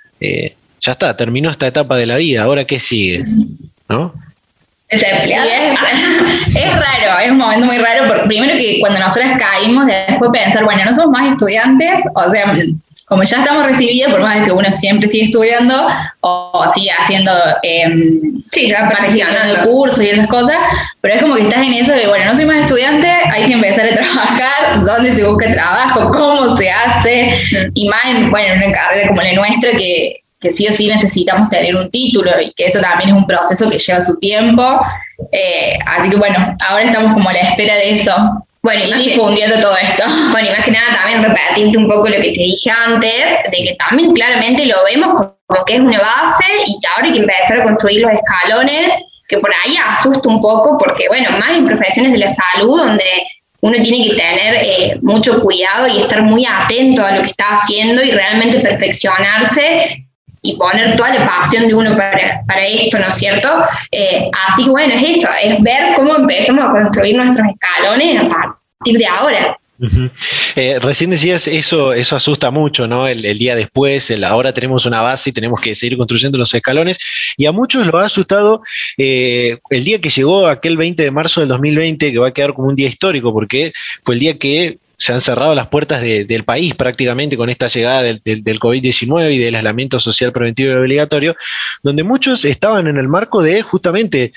[0.84, 3.24] ya está, terminó esta etapa de la vida, ahora qué sigue,
[3.88, 4.14] ¿no?
[4.90, 10.30] Es, es, raro, es un momento muy raro, porque primero que cuando nosotros caímos, después
[10.32, 12.54] pensar, bueno, no somos más estudiantes, o sea,
[13.06, 15.88] como ya estamos recibidos, por más que uno siempre sigue estudiando
[16.20, 17.32] o sigue haciendo,
[17.64, 17.90] eh,
[18.52, 20.58] sí, ya perfeccionando cursos y esas cosas,
[21.02, 23.54] pero es como que estás en eso de, bueno, no soy más estudiante, hay que
[23.54, 27.36] empezar a trabajar, dónde se busca trabajo, cómo se hace,
[27.74, 30.88] y más, en, bueno, en una carrera como la nuestra que que sí o sí
[30.88, 34.82] necesitamos tener un título y que eso también es un proceso que lleva su tiempo.
[35.32, 38.14] Eh, así que bueno, ahora estamos como a la espera de eso.
[38.62, 40.04] Bueno, y difundiendo todo esto.
[40.32, 43.58] Bueno, y más que nada también repetirte un poco lo que te dije antes, de
[43.58, 47.20] que también claramente lo vemos como que es una base y que ahora hay que
[47.20, 48.94] empezar a construir los escalones,
[49.30, 53.06] que por ahí asusta un poco, porque bueno, más en profesiones de la salud, donde
[53.62, 57.56] uno tiene que tener eh, mucho cuidado y estar muy atento a lo que está
[57.56, 60.03] haciendo y realmente perfeccionarse
[60.44, 63.50] y poner toda la pasión de uno para, para esto, ¿no es cierto?
[63.92, 68.28] Eh, así que bueno, es eso, es ver cómo empezamos a construir nuestros escalones a
[68.28, 69.58] partir de ahora.
[70.56, 73.08] Eh, recién decías, eso, eso asusta mucho, ¿no?
[73.08, 77.00] El, día después, el, ahora tenemos una base y tenemos que seguir construyendo los escalones.
[77.38, 78.62] Y a muchos lo ha asustado
[78.98, 82.54] eh, el día que llegó aquel 20 de marzo del 2020, que va a quedar
[82.54, 86.46] como un día histórico, porque fue el día que se han cerrado las puertas del
[86.46, 91.36] país prácticamente con esta llegada del, del, COVID-19 y del aislamiento social preventivo y obligatorio,
[91.82, 94.32] donde muchos estaban en el marco de justamente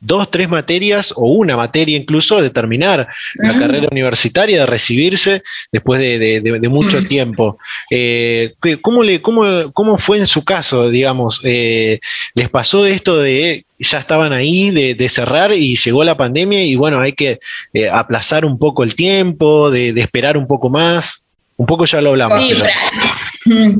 [0.00, 6.00] dos, tres materias o una materia incluso de terminar la carrera universitaria, de recibirse después
[6.00, 7.58] de, mucho tiempo.
[7.90, 11.40] Eh, ¿cómo, le, cómo, ¿Cómo fue en su caso, digamos?
[11.44, 12.00] Eh,
[12.34, 17.00] ¿Les pasó esto de ya estaban ahí de, cerrar y llegó la pandemia y bueno,
[17.00, 17.40] hay que
[17.72, 21.24] eh, aplazar un poco el tiempo, de, esperar un poco más?
[21.56, 22.38] Un poco ya lo hablamos.
[22.38, 22.54] Sí,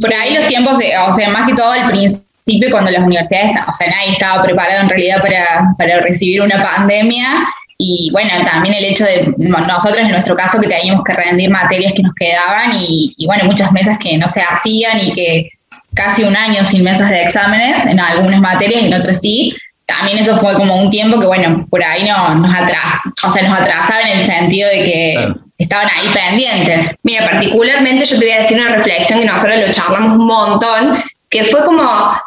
[0.01, 2.30] por ahí, los tiempos, o sea, más que todo al principio
[2.71, 7.47] cuando las universidades, o sea, nadie estaba preparado en realidad para, para recibir una pandemia.
[7.79, 11.95] Y bueno, también el hecho de nosotros, en nuestro caso, que teníamos que rendir materias
[11.95, 15.49] que nos quedaban y, bueno, muchas mesas que no se hacían y que
[15.95, 19.57] casi un año sin mesas de exámenes en algunas materias, en otras sí.
[19.87, 22.93] También eso fue como un tiempo que, bueno, por ahí no, nos, atras,
[23.27, 26.95] o sea, nos atrasaba en el sentido de que estaban ahí pendientes.
[27.03, 31.03] Mira, particularmente yo te voy a decir una reflexión que nosotros lo charlamos un montón,
[31.31, 31.83] que fue como,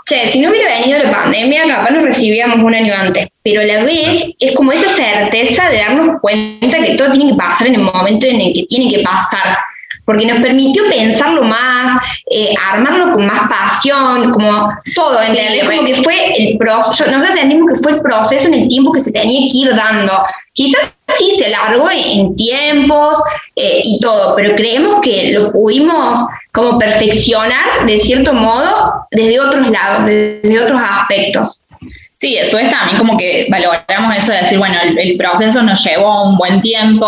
[0.06, 3.66] che, si no hubiera venido la pandemia, capaz nos recibíamos un año antes, pero a
[3.66, 7.76] la vez es como esa certeza de darnos cuenta que todo tiene que pasar en
[7.76, 9.58] el momento en el que tiene que pasar,
[10.06, 15.68] porque nos permitió pensarlo más, eh, armarlo con más pasión, como todo, ¿entendés?
[15.68, 19.00] Como que fue el proceso, nosotros sentimos que fue el proceso en el tiempo que
[19.00, 20.13] se tenía que ir dando.
[20.54, 23.22] Quizás sí se alargó en, tiempos
[23.56, 26.20] eh, y todo, pero creemos que lo pudimos
[26.52, 31.60] como perfeccionar de cierto modo desde otros lados, desde otros aspectos.
[32.24, 36.30] Sí, eso es también como que valoramos eso de decir, bueno, el, proceso nos llevó
[36.30, 37.06] un buen tiempo,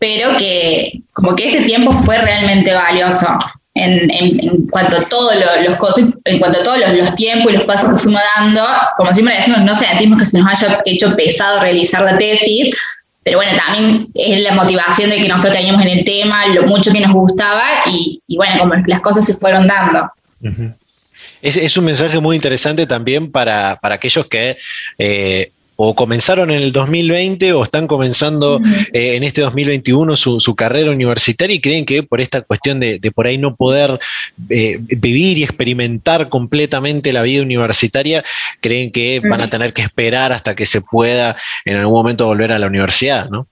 [0.00, 3.28] pero que como que ese tiempo fue realmente valioso.
[3.74, 5.32] En, en, cuanto a todos
[5.64, 8.66] los cosas, en cuanto a todos los, los, tiempos y los pasos que fuimos dando,
[8.96, 12.74] como siempre decimos, no sentimos que se nos haya hecho pesado realizar la tesis,
[13.22, 16.90] pero bueno, también es la motivación de que nosotros teníamos en el tema, lo mucho
[16.90, 20.10] que nos gustaba y, bueno, como las cosas se fueron dando.
[21.42, 24.56] Es, un mensaje muy interesante también para, aquellos que
[24.98, 25.52] eh,
[25.82, 28.60] o comenzaron en el 2020 o están comenzando
[28.92, 33.26] eh, en este 2021 su, carrera universitaria y creen que por esta cuestión de, por
[33.26, 33.98] ahí no poder
[34.50, 38.22] eh, vivir y experimentar completamente la vida universitaria,
[38.60, 42.52] creen que van a tener que esperar hasta que se pueda en algún momento volver
[42.52, 43.46] a la universidad, ¿no?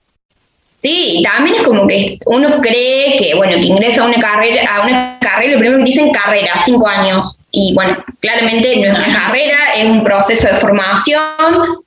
[0.81, 4.87] Sí, también es como que uno cree que, bueno, que ingresa a una carrera, a
[4.87, 7.39] una carrera, lo primero que dicen carrera, cinco años.
[7.51, 11.23] Y bueno, claramente no es una carrera, es un proceso de formación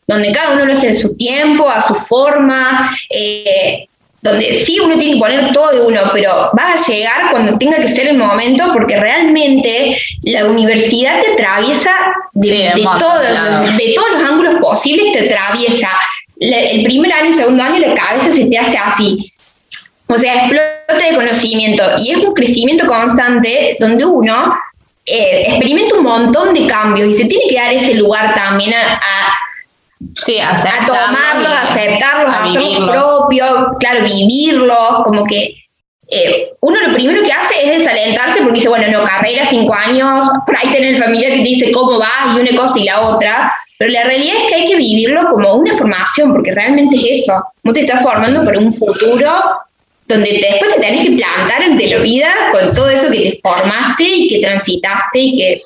[0.06, 3.86] donde cada uno lo hace en su tiempo, a su forma, eh,
[4.22, 7.78] donde sí uno tiene que poner todo de uno, pero va a llegar cuando tenga
[7.78, 11.90] que ser el momento, porque realmente la universidad te atraviesa
[12.34, 15.90] de, todo, de todos los ángulos posibles, te atraviesa
[16.50, 19.31] el primer año y segundo año la cabeza se te hace así.
[20.12, 24.54] O sea, explota de conocimiento y es un crecimiento constante donde uno
[25.06, 29.00] eh, experimenta un montón de cambios y se tiene que dar ese lugar también a,
[29.00, 33.50] a, tomarlos, a aceptarlos, a, hacerlos propios,
[33.80, 35.54] claro, vivirlos, como que
[36.08, 40.28] eh, uno lo primero que hace es desalentarse porque dice, bueno, no, carrera, cinco años,
[40.46, 43.00] por ahí tener el familiar que te dice cómo vas y una cosa y la
[43.00, 47.22] otra, pero la realidad es que hay que vivirlo como una formación, porque realmente es
[47.22, 47.42] eso.
[47.64, 49.32] Vos te estás formando para un futuro
[50.12, 54.04] donde después te tenés que plantar ante la vida con todo eso que te formaste
[54.04, 55.62] y que transitaste y que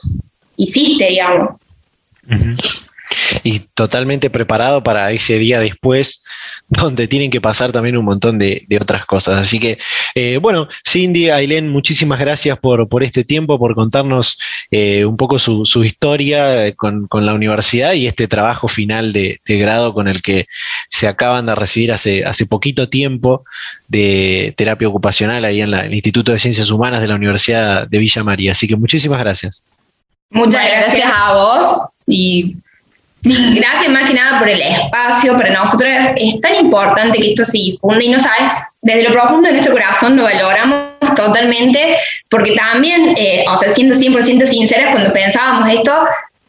[0.56, 1.50] hiciste, digamos
[3.42, 6.24] y totalmente preparado para ese día después,
[6.68, 9.38] donde tienen que pasar también un montón de, otras cosas.
[9.38, 9.78] Así que,
[10.14, 14.38] eh, bueno, Cindy, Ailén, muchísimas gracias por, por este tiempo, por contarnos
[14.70, 20.08] eh, un poco su, historia con, la universidad y este trabajo final de, grado con
[20.08, 20.46] el que
[20.88, 23.44] se acaban de recibir hace, hace poquito tiempo
[23.88, 28.22] de terapia ocupacional ahí en el Instituto de Ciencias Humanas de la Universidad de Villa
[28.22, 28.52] María.
[28.52, 29.64] Así que muchísimas gracias.
[30.30, 32.56] Muchas gracias a vos y
[33.26, 35.36] Sí, gracias más que nada por el espacio.
[35.36, 39.48] Para nosotros es tan importante que esto se difunde y no sabes, desde lo profundo
[39.48, 40.76] de nuestro corazón lo valoramos
[41.16, 41.96] totalmente,
[42.28, 45.92] porque también, eh, o sea, siendo 100% sinceras, cuando pensábamos esto,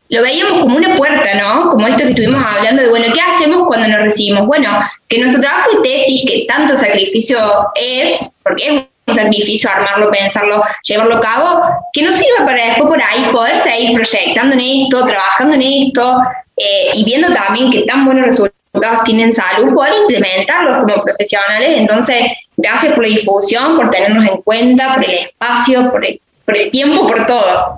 [0.09, 1.71] lo veíamos como una puerta, ¿no?
[1.71, 4.45] Como esto que estuvimos hablando de, bueno, ¿qué hacemos cuando nos recibimos?
[4.45, 4.69] Bueno,
[5.07, 7.39] que nuestro trabajo y tesis, que tanto sacrificio
[7.73, 11.61] es, porque es un sacrificio armarlo, pensarlo, llevarlo a cabo,
[11.91, 16.21] que nos sirva para después por ahí poder seguir proyectando en esto, trabajando en esto,
[16.57, 21.77] eh, y viendo también que tan buenos resultados tienen salud, poder implementarlos como profesionales.
[21.77, 22.23] Entonces,
[22.57, 26.71] gracias por la difusión, por tenernos en cuenta, por el espacio, por el, por el
[26.71, 27.77] tiempo, por todo.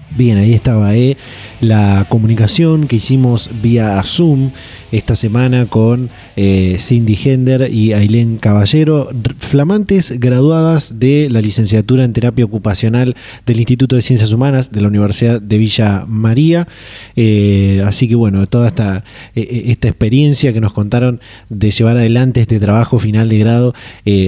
[0.17, 1.15] Bien, ahí estaba eh,
[1.61, 4.51] la comunicación que hicimos vía Zoom
[4.91, 9.09] esta semana con eh, Cindy Hender y Ailén Caballero,
[9.39, 14.89] flamantes graduadas de la licenciatura en terapia ocupacional del Instituto de Ciencias Humanas de la
[14.89, 16.67] Universidad de Villa María.
[17.15, 22.59] Eh, así que bueno, toda esta, esta experiencia que nos contaron de llevar adelante este
[22.59, 23.73] trabajo final de grado,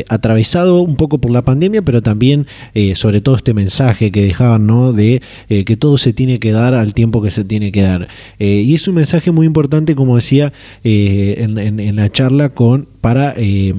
[0.07, 2.47] atravesado un poco por la pandemia, pero también
[2.95, 4.93] sobre todo este mensaje que dejaban, ¿no?
[4.93, 8.07] De que todo se tiene que dar al tiempo que se tiene que dar.
[8.39, 10.53] y es un mensaje muy importante, como decía,
[10.83, 13.73] eh, en, la charla con para eh,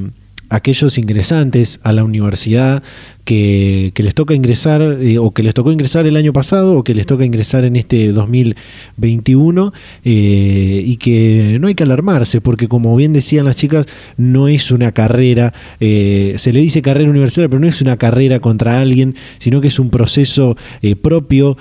[0.48, 2.82] aquellos ingresantes a la universidad
[3.24, 6.94] que, les toca ingresar eh, o que les tocó ingresar el año pasado o que
[6.94, 9.72] les toca ingresar en este 2021
[10.04, 14.70] eh, y que no hay que alarmarse porque como bien decían las chicas no es
[14.70, 19.14] una carrera eh, se le dice carrera universitaria pero no es una carrera contra alguien
[19.38, 20.56] sino que es un proceso
[21.02, 21.56] propio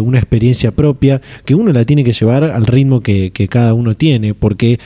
[0.00, 3.94] una experiencia propia que uno la tiene que llevar al ritmo que, que cada uno
[3.94, 4.78] tiene porque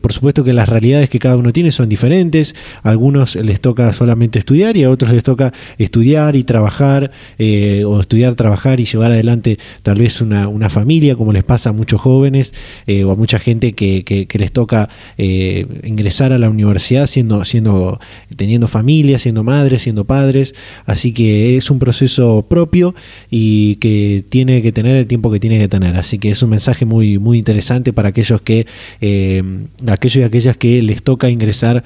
[0.00, 3.92] por supuesto que las realidades que cada uno tiene son diferentes a algunos les toca
[3.92, 5.37] solamente estudiar y a otros les toca
[5.78, 11.32] estudiar y trabajar, eh, o estudiar, trabajar y llevar adelante tal vez una, familia, como
[11.32, 12.52] les pasa a muchos jóvenes
[12.86, 17.98] eh, o a mucha gente que, les toca eh, ingresar a la universidad siendo, siendo,
[18.36, 20.54] teniendo familia, siendo madres, siendo padres.
[20.86, 22.94] Así que es un proceso propio
[23.30, 25.96] y que tiene que tener el tiempo que tiene que tener.
[25.96, 28.66] Así que es un mensaje muy, muy interesante para aquellos que,
[29.86, 31.84] aquellos y aquellas que les toca ingresar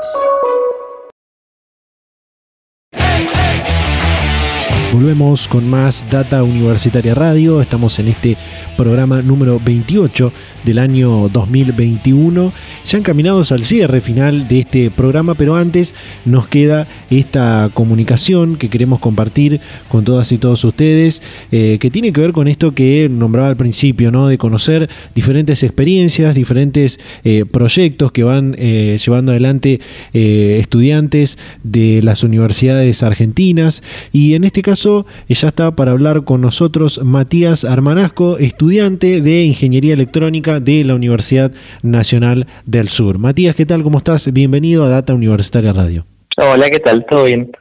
[4.97, 7.61] Volvemos con más Data Universitaria Radio.
[7.61, 8.35] Estamos en este
[8.75, 10.33] programa número 28
[10.65, 12.51] del año 2021.
[12.83, 15.93] Ya encaminados al cierre final de este programa, pero antes
[16.25, 21.21] nos queda esta comunicación que queremos compartir con todas y todos ustedes,
[21.51, 24.27] eh, que tiene que ver con esto que nombraba al principio, ¿no?
[24.27, 29.79] De conocer diferentes experiencias, diferentes eh, proyectos que van eh, llevando adelante
[30.11, 33.83] estudiantes de las universidades argentinas.
[34.11, 34.86] Y en este caso,
[35.27, 41.51] ya está para hablar con nosotros Matías Armanasco, estudiante de Ingeniería Electrónica de la Universidad
[41.83, 43.17] Nacional del Sur.
[43.17, 43.83] Matías, ¿qué tal?
[43.83, 44.31] ¿Cómo estás?
[44.31, 46.05] Bienvenido a Data Universitaria Radio.
[46.38, 47.05] Hola, ¿qué tal?
[47.09, 47.51] ¿Todo bien?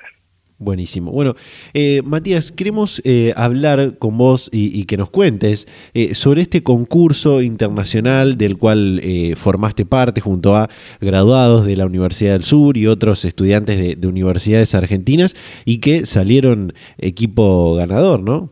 [0.58, 1.12] Buenísimo.
[1.12, 1.34] Bueno,
[1.74, 7.42] eh, Matías, queremos eh, hablar con vos y, que nos cuentes eh, sobre este concurso
[7.42, 9.02] internacional del cual
[9.36, 14.06] formaste parte junto a graduados de la Universidad del Sur y otros estudiantes de, de
[14.08, 15.34] universidades argentinas
[15.66, 18.50] y que salieron equipo ganador, ¿no?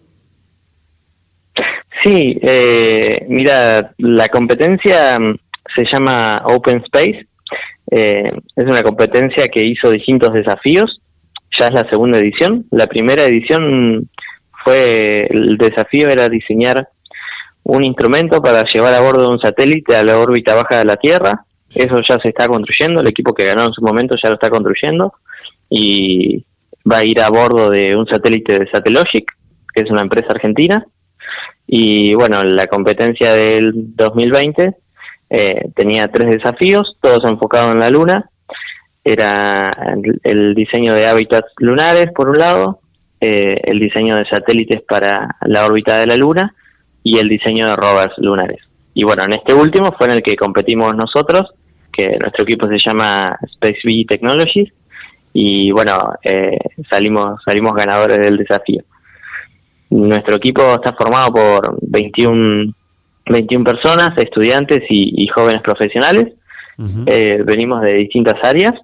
[2.03, 2.39] Sí,
[3.29, 5.37] mira, la competencia mm,
[5.75, 7.27] se llama Open Space.
[7.91, 11.01] es una competencia que hizo distintos desafíos
[11.59, 12.67] ya es la segunda edición.
[12.71, 14.09] La primera edición
[14.65, 16.89] fue, el desafío era diseñar
[17.63, 21.45] un instrumento para llevar a bordo un satélite a la órbita baja de la Tierra.
[21.75, 24.51] Eso ya se está construyendo, el equipo que ganó en su momento ya lo está
[24.51, 25.15] construyendo
[25.69, 26.45] y
[26.91, 29.33] va a ir a bordo de un satélite de Satellogic,
[29.75, 30.87] que es una empresa argentina.
[31.67, 34.77] Y bueno, la competencia del 2020
[35.31, 38.31] eh, tenía tres desafíos, todos enfocados en la Luna
[39.05, 39.71] era
[40.25, 42.81] el, diseño de hábitats lunares, por un lado,
[43.21, 46.55] eh, el diseño de satélites para la órbita de la Luna
[47.03, 48.61] y el diseño de rovers lunares.
[48.95, 51.53] Y bueno, en este último fue en el que competimos nosotros,
[51.93, 54.73] que nuestro equipo se llama Space V Technologies,
[55.35, 56.57] y bueno, eh,
[56.89, 58.83] salimos, salimos ganadores del desafío.
[59.91, 62.73] Nuestro equipo está formado por 21,
[63.27, 66.33] 21 personas, estudiantes y, jóvenes profesionales.
[67.07, 68.75] Eh, venimos de distintas áreas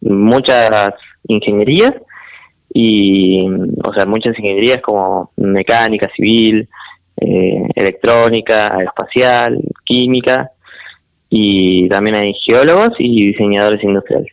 [0.00, 0.94] muchas
[1.28, 1.92] ingenierías
[2.72, 3.46] y,
[3.84, 6.68] o sea, muchas ingenierías como mecánica, civil,
[7.16, 10.50] eh, electrónica, aeroespacial, química
[11.28, 14.32] y también hay geólogos y diseñadores industriales.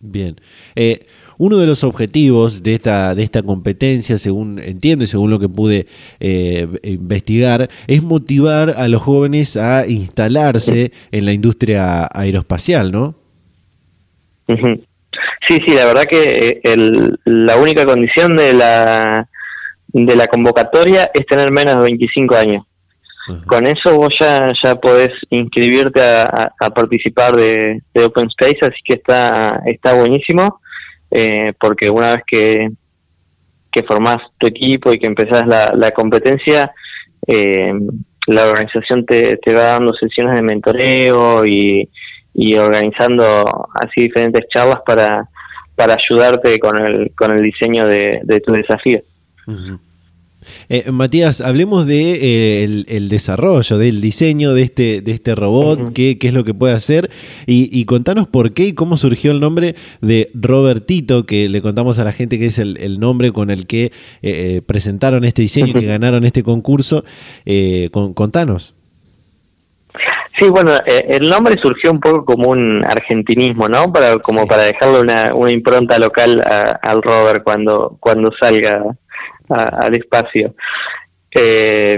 [0.00, 0.36] Bien.
[0.74, 1.06] Eh,
[1.38, 5.48] uno de los objetivos de esta, de esta competencia, según entiendo y según lo que
[5.48, 5.86] pude
[6.18, 13.14] eh, investigar, es motivar a los jóvenes a instalarse en la industria aeroespacial, ¿no?
[15.48, 16.76] Sí, sí, la verdad que eh,
[17.24, 19.28] la única condición de la,
[19.88, 22.64] de la convocatoria es tener menos de 25 años.
[23.46, 29.60] Con eso vos ya, ya podés inscribirte a, participar de, Open Space, así que está,
[29.66, 30.60] está buenísimo,
[31.10, 32.70] eh, porque una vez que,
[33.70, 36.72] que formás tu equipo y que empezás la, la competencia,
[37.26, 37.74] eh,
[38.28, 41.86] la organización te, te va dando sesiones de mentoreo y,
[42.40, 45.28] y organizando así diferentes charlas para,
[45.74, 49.00] para ayudarte con el, con el diseño de, de tu desafío.
[50.68, 56.16] Eh, Matías, hablemos de eh, el, desarrollo, del diseño de este, de este robot, qué,
[56.20, 57.10] es lo que puede hacer,
[57.44, 62.04] y, contanos por qué y cómo surgió el nombre de Robertito, que le contamos a
[62.04, 63.90] la gente que es el, nombre con el que
[64.22, 67.04] eh, presentaron este diseño, y que ganaron este concurso.
[67.90, 68.76] contanos.
[70.38, 73.92] Sí, bueno, eh, el nombre surgió un poco como un argentinismo, ¿no?
[73.92, 76.40] Para como para dejarle una, una impronta local
[76.82, 78.84] al rover cuando cuando salga
[79.48, 80.54] al espacio.
[81.34, 81.96] Eh,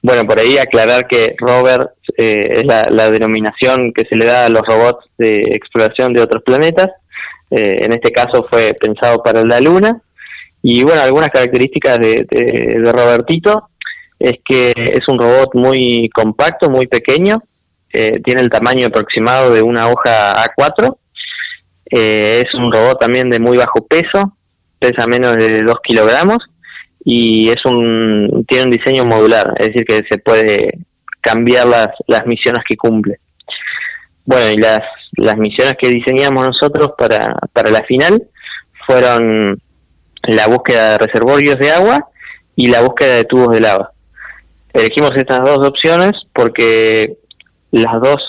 [0.00, 4.48] bueno, por ahí aclarar que rover eh, es la, denominación que se le da a
[4.48, 6.90] los robots de exploración de otros planetas.
[7.50, 10.00] Eh, en este caso fue pensado para la Luna.
[10.62, 13.68] Y bueno, algunas características de, de, Robertito
[14.18, 17.42] es que es un robot muy compacto, muy pequeño,
[17.92, 20.96] tiene el tamaño aproximado de una hoja A4,
[21.84, 24.36] es un robot también de muy bajo peso,
[24.78, 26.38] pesa menos de 2 kilogramos
[27.04, 30.78] y es un tiene un diseño modular, es decir, que se puede
[31.20, 33.18] cambiar las, las misiones que cumple.
[34.24, 34.80] Bueno, y las,
[35.16, 38.22] las misiones que diseñamos nosotros para, para la final
[38.86, 39.60] fueron
[40.22, 42.08] la búsqueda de reservorios de agua
[42.56, 43.92] y la búsqueda de tubos de lava.
[44.72, 47.18] Elegimos estas dos opciones porque
[47.72, 48.22] las dos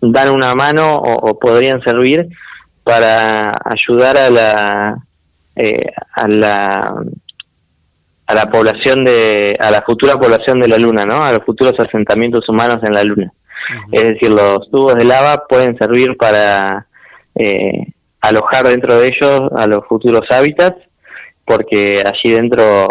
[0.00, 2.28] dan una mano o, podrían servir
[2.84, 4.96] para ayudar a la,
[5.56, 6.94] eh, a la
[8.26, 11.74] a la población de a la futura población de la luna no a los futuros
[11.80, 13.32] asentamientos humanos en la luna.
[13.90, 16.86] Es decir los tubos de lava pueden servir para
[17.34, 20.78] eh, alojar dentro de ellos a los futuros hábitats
[21.44, 22.86] porque allí dentro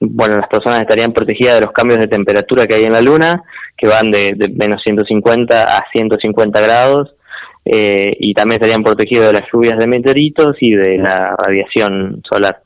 [0.00, 3.42] bueno las personas estarían protegidas de los cambios de temperatura que hay en la luna
[3.76, 7.14] que van de, menos 150 a 150 grados
[7.64, 12.62] eh, y también estarían protegidos de las lluvias de meteoritos y de la radiación solar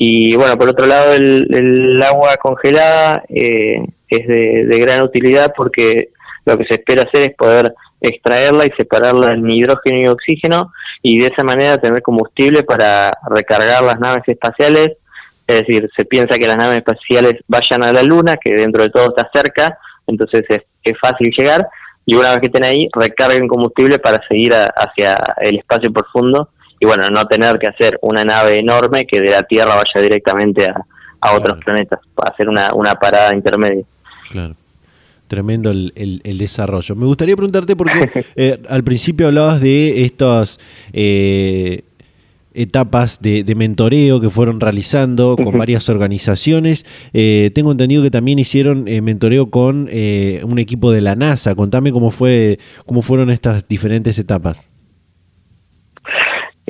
[0.00, 6.10] y bueno, por otro lado, el, agua congelada eh, es de, gran utilidad porque
[6.46, 10.72] lo que se espera hacer es poder extraerla y separarla en hidrógeno y oxígeno
[11.02, 14.96] y de esa manera tener combustible para recargar las naves espaciales.
[15.48, 18.90] Es decir, se piensa que las naves espaciales vayan a la Luna, que dentro de
[18.90, 20.62] todo está cerca, entonces es,
[21.00, 21.68] fácil llegar
[22.06, 26.48] y una vez que estén ahí, recarguen combustible para seguir hacia el espacio profundo
[26.80, 30.64] y bueno, no tener que hacer una nave enorme que de la Tierra vaya directamente
[30.64, 30.82] a,
[31.20, 33.84] a otros planetas, para hacer una, una parada intermedia.
[34.30, 34.54] Claro.
[35.26, 36.96] Tremendo el, el, desarrollo.
[36.96, 40.58] Me gustaría preguntarte porque eh, al principio hablabas de estas
[40.94, 41.82] eh,
[42.60, 46.84] etapas de, mentoreo que fueron realizando con varias organizaciones.
[47.12, 51.54] Eh, tengo entendido que también hicieron mentoreo con un equipo de la NASA.
[51.54, 54.68] Contame cómo fue, cómo fueron estas diferentes etapas.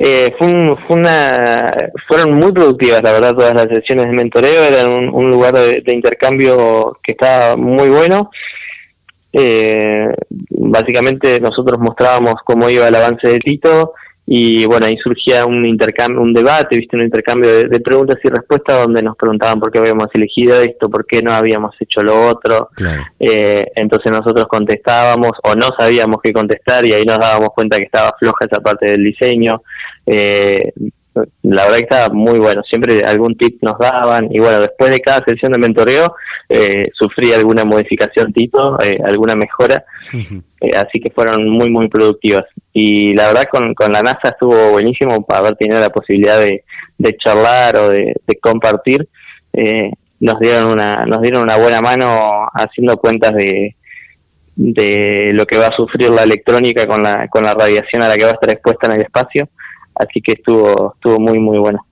[0.01, 1.73] Eh, fue, una,
[2.07, 6.97] fueron muy productivas, la verdad, todas las sesiones de mentoreo, eran un, lugar de, intercambio
[7.03, 8.31] que estaba muy bueno.
[9.33, 10.07] Eh,
[10.51, 13.93] básicamente nosotros mostrábamos cómo iba el avance de Tito,
[14.31, 18.83] y bueno, ahí surgía un intercambio, un debate, viste, un intercambio de, preguntas y respuestas
[18.85, 22.69] donde nos preguntaban por qué habíamos elegido esto, por qué no habíamos hecho lo otro.
[23.19, 27.85] Eh, entonces nosotros contestábamos o no sabíamos qué contestar y ahí nos dábamos cuenta que
[27.85, 29.63] estaba floja esa parte del diseño.
[30.05, 30.73] Eh,
[31.41, 34.99] la verdad que estaba muy bueno, siempre algún tip nos daban y bueno, después de
[34.99, 36.15] cada sesión de mentoreo
[36.47, 42.45] eh, sufrí alguna modificación Tito, eh, alguna mejora, eh, así que fueron muy muy productivas
[42.73, 46.63] y la verdad con, con la NASA estuvo buenísimo para haber tenido la posibilidad de,
[46.97, 49.07] de charlar o de, compartir,
[50.19, 53.75] nos dieron una nos dieron una buena mano haciendo cuentas de
[54.55, 58.17] de lo que va a sufrir la electrónica con la, con la radiación a la
[58.17, 59.49] que va a estar expuesta en el espacio
[59.99, 61.85] así que estuvo, estuvo muy, muy bueno.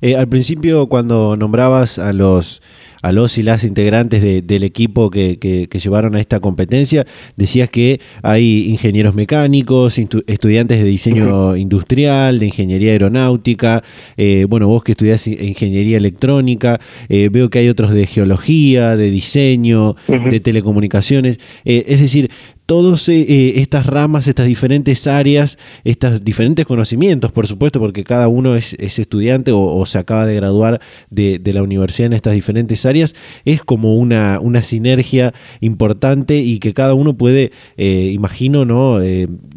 [0.00, 2.60] Eh, al principio, cuando nombrabas a los
[3.04, 7.04] a los y las integrantes del equipo que, que, llevaron a esta competencia,
[7.36, 13.82] decías que hay ingenieros mecánicos, estudiantes de diseño industrial, de ingeniería aeronáutica,
[14.16, 16.80] eh, bueno, vos que estudiás ingeniería electrónica,
[17.10, 22.30] eh, veo que hay otros de geología, de diseño, de telecomunicaciones, es decir,
[22.66, 28.28] todas eh, eh, estas ramas, estas diferentes áreas, estos diferentes conocimientos, por supuesto, porque cada
[28.28, 33.14] uno es, estudiante o, se acaba de graduar de, la universidad en estas diferentes áreas,
[33.44, 39.00] es como una, una sinergia importante y que cada uno puede, eh, imagino, ¿no?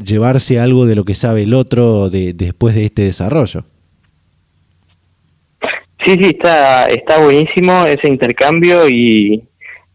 [0.04, 3.64] llevarse algo de lo que sabe el otro después de este desarrollo.
[6.06, 9.47] Sí, sí, está, está buenísimo ese intercambio y,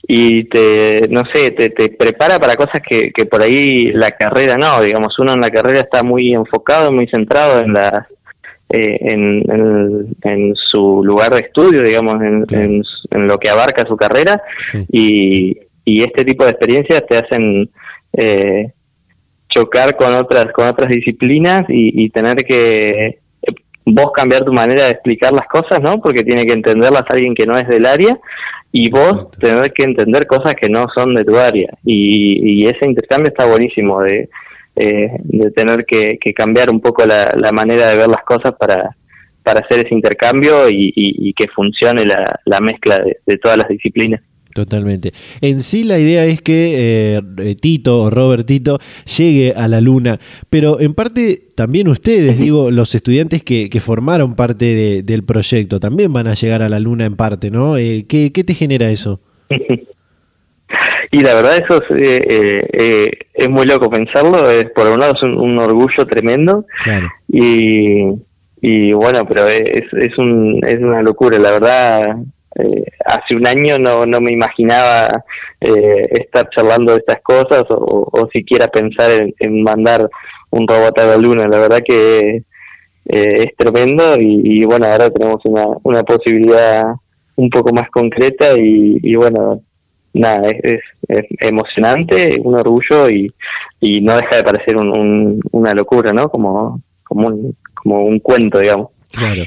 [0.07, 4.57] y te, no sé, te, te prepara para cosas que, que por ahí la carrera
[4.57, 8.09] no, digamos, uno en la carrera está muy enfocado, muy centrado en la
[8.68, 12.46] eh, en, en, su lugar de estudio, digamos, en,
[13.11, 14.42] en, lo que abarca su carrera
[14.90, 17.70] y, y este tipo de experiencias te hacen
[18.14, 18.72] eh,
[19.50, 24.84] chocar con otras con otras disciplinas y, y tener que eh, vos cambiar tu manera
[24.84, 26.00] de explicar las cosas, ¿no?
[26.00, 28.18] Porque tiene que entenderlas alguien que no es del área
[28.73, 31.68] y vos tenés que entender cosas que no son de tu área.
[31.85, 34.31] Y, ese intercambio está buenísimo de,
[34.77, 38.97] eh, de tener que, cambiar un poco la, manera de ver las cosas para,
[39.43, 44.23] para hacer ese intercambio y, que funcione la, la mezcla de, todas las disciplinas.
[44.55, 45.12] Totalmente.
[45.40, 48.78] En sí la idea es que eh, Tito o Robert Tito
[49.16, 55.03] llegue a la luna, pero en parte también ustedes, digo, los estudiantes que, formaron parte
[55.03, 57.76] del proyecto, también van a llegar a la luna en parte, ¿no?
[57.76, 59.20] Eh, ¿qué, te genera eso?
[61.11, 65.22] y la verdad eso es, eh, es muy loco pensarlo, es por un lado es
[65.22, 66.66] un, orgullo tremendo
[67.28, 68.05] y,
[68.61, 72.16] y bueno, pero es, es, un, es una locura, la verdad
[72.57, 75.09] eh, hace un año no, no me imaginaba
[75.61, 80.09] eh, estar charlando de estas cosas o, siquiera pensar en, mandar
[80.50, 81.46] un robot a la luna.
[81.46, 82.42] La verdad que
[83.09, 86.84] eh, es tremendo y, bueno, ahora tenemos una, una posibilidad
[87.36, 89.62] un poco más concreta y, bueno,
[90.12, 93.32] nada, es, es, emocionante, un orgullo y,
[93.80, 96.28] y no deja de parecer un, una locura, ¿no?
[96.28, 98.88] Como, como, un, como un cuento, digamos.
[99.11, 99.42] Claro.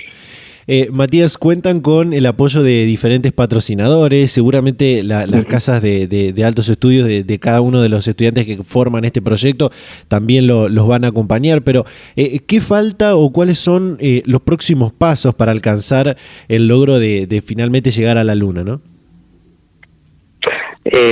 [0.67, 7.07] Eh, Matías, cuentan con el apoyo de diferentes patrocinadores, seguramente las casas de, altos estudios
[7.07, 9.69] de, cada uno de los estudiantes que forman este proyecto
[10.07, 11.85] también los van a acompañar, pero
[12.15, 17.43] eh, ¿qué falta o cuáles son eh, los próximos pasos para alcanzar el logro de,
[17.45, 18.63] finalmente llegar a la Luna?
[18.63, 18.81] ¿no?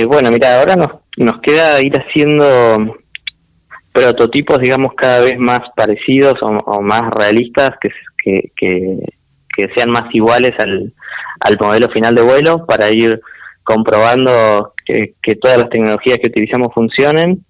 [0.08, 2.96] bueno, mira, ahora nos, nos queda ir haciendo
[3.92, 8.98] prototipos, digamos, cada vez más parecidos o, más realistas que, que, que
[9.74, 10.92] sean más iguales al,
[11.40, 13.20] al modelo final de vuelo para ir
[13.62, 17.44] comprobando que, todas las tecnologías que utilizamos funcionen,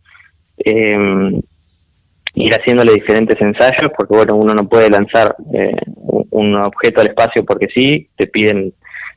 [0.59, 1.41] eh,
[2.35, 5.77] ir haciéndole diferentes ensayos, porque bueno, uno no puede lanzar eh,
[6.31, 8.73] un objeto al espacio porque sí, te piden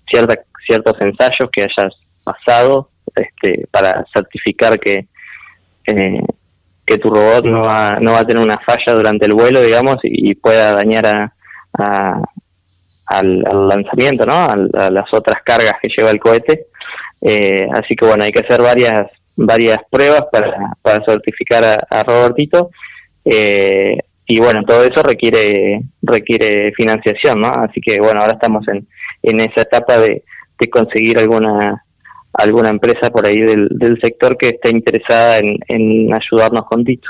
[0.10, 0.36] cierta,
[0.66, 5.08] ciertos ensayos que hayas pasado este, para certificar que,
[5.88, 6.22] eh,
[6.86, 9.98] que tu robot no va, no va a tener una falla durante el vuelo, digamos,
[10.04, 11.32] y, pueda dañar
[11.74, 12.22] a,
[13.08, 14.36] al, lanzamiento, ¿no?
[14.36, 16.68] a las otras cargas que lleva el cohete.
[17.22, 22.72] Eh, así que bueno, hay que hacer varias varias pruebas para, para certificar a, Robertito.
[23.24, 27.50] Eh, y bueno, todo eso requiere requiere financiación, ¿no?
[27.50, 28.88] Así que bueno, ahora estamos en,
[29.24, 30.24] en esa etapa de,
[30.60, 31.84] de conseguir alguna
[32.34, 37.10] alguna empresa por ahí del, del sector que esté interesada en, en ayudarnos con Tito.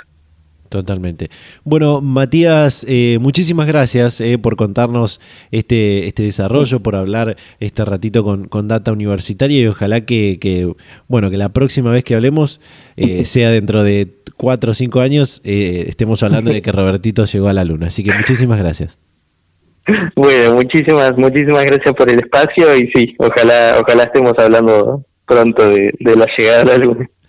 [0.70, 1.30] Totalmente.
[1.64, 8.24] Bueno, Matías, eh, muchísimas gracias eh, por contarnos este, este desarrollo, por hablar este ratito
[8.24, 10.74] con, con Data Universitaria y ojalá que,
[11.08, 12.60] bueno, que la próxima vez que hablemos,
[12.98, 17.54] eh, sea dentro de cuatro o cinco años, estemos hablando de que Robertito llegó a
[17.54, 17.88] la luna.
[17.88, 19.00] Así que muchísimas gracias.
[20.16, 25.94] Bueno, muchísimas, muchísimas gracias por el espacio y sí, ojalá, ojalá estemos hablando pronto de,
[25.98, 27.10] de la llegada a la luna.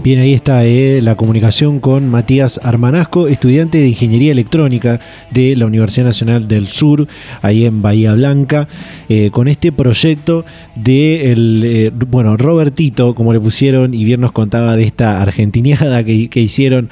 [0.00, 5.00] Bien, ahí está eh, la comunicación con Matías Armanasco, estudiante de Ingeniería Electrónica
[5.32, 7.08] de la Universidad Nacional del Sur,
[7.42, 8.68] ahí en Bahía Blanca,
[9.08, 10.44] eh, con este proyecto
[10.76, 16.04] de, el, eh, bueno, Robertito, como le pusieron, y bien nos contaba de esta argentiniada
[16.04, 16.90] que, hicieron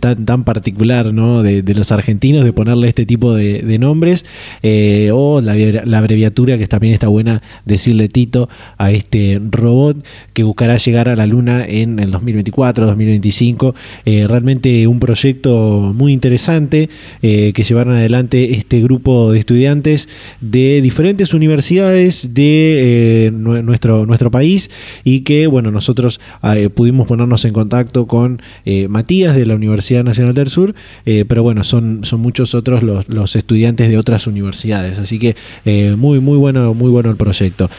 [0.00, 1.44] tan, tan particular ¿no?
[1.44, 4.26] De, los argentinos, de ponerle este tipo de, nombres,
[5.12, 8.48] o la, la abreviatura que también está buena decirle Tito
[8.78, 13.74] a este robot que buscará llegar a la luna en el 2024, 2025.
[14.04, 16.88] Eh, realmente un proyecto muy interesante
[17.22, 20.08] eh, que llevaron adelante este grupo de estudiantes
[20.40, 24.70] de diferentes universidades de eh, nuestro, nuestro país
[25.04, 26.20] y que, bueno, nosotros
[26.74, 28.42] pudimos ponernos en contacto con
[28.88, 30.74] Matías de la Universidad Nacional del Sur,
[31.04, 34.98] pero bueno, son, son muchos otros los, los estudiantes de otras universidades.
[34.98, 35.36] Así que
[35.96, 37.70] muy, muy bueno, muy bueno el proyecto.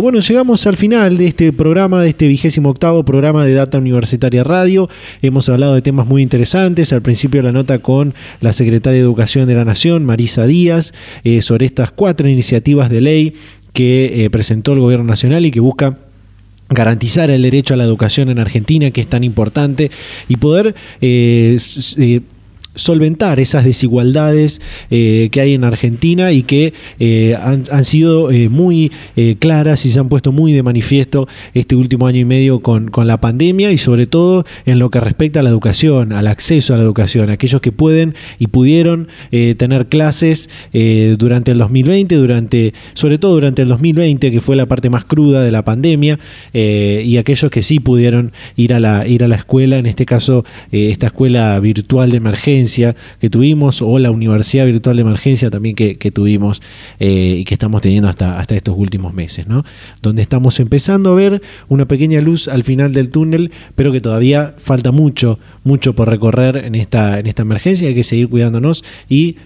[0.00, 4.44] bueno, llegamos al final de este programa, de este vigésimo octavo programa de Data Universitaria
[4.44, 4.88] Radio.
[5.22, 6.92] Hemos hablado de temas muy interesantes.
[6.92, 10.92] Al principio la nota con la secretaria de Educación de la Nación, Marisa Díaz,
[11.24, 13.34] eh, sobre estas cuatro iniciativas de ley
[13.72, 15.98] que eh, presentó el Gobierno Nacional y que busca
[16.70, 19.90] garantizar el derecho a la educación en Argentina, que es tan importante,
[20.28, 21.58] y poder eh,
[22.78, 24.60] solventar esas desigualdades
[24.90, 28.90] eh, que hay en Argentina y que eh, han, sido eh, muy
[29.38, 33.20] claras y se han puesto muy de manifiesto este último año y medio con, la
[33.20, 36.82] pandemia y sobre todo en lo que respecta a la educación, al acceso a la
[36.82, 43.62] educación, aquellos que pueden y pudieron tener clases durante el 2020, durante, sobre todo durante
[43.62, 46.18] el 2020, que fue la parte más cruda de la pandemia,
[46.52, 50.44] y aquellos que sí pudieron ir a la, ir a la escuela, en este caso
[50.72, 52.67] esta escuela virtual de emergencia,
[53.20, 56.62] que tuvimos o la Universidad Virtual de Emergencia también que, tuvimos
[56.98, 59.64] eh, y que estamos teniendo hasta, hasta estos últimos meses, ¿no?
[60.02, 64.54] Donde estamos empezando a ver una pequeña luz al final del túnel, pero que todavía
[64.58, 69.36] falta mucho, mucho por recorrer en esta, en esta emergencia, hay que seguir cuidándonos y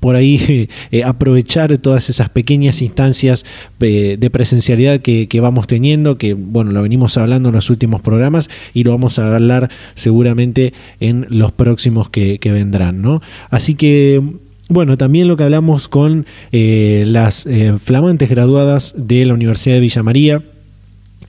[0.00, 3.44] por ahí eh, aprovechar todas esas pequeñas instancias
[3.80, 8.50] eh, de presencialidad que, vamos teniendo, que bueno, lo venimos hablando en los últimos programas
[8.74, 13.22] y lo vamos a hablar seguramente en los próximos que, vendrán, ¿no?
[13.50, 14.22] Así que
[14.68, 17.48] bueno, también lo que hablamos con eh, las
[17.82, 20.42] flamantes graduadas de la Universidad de Villa María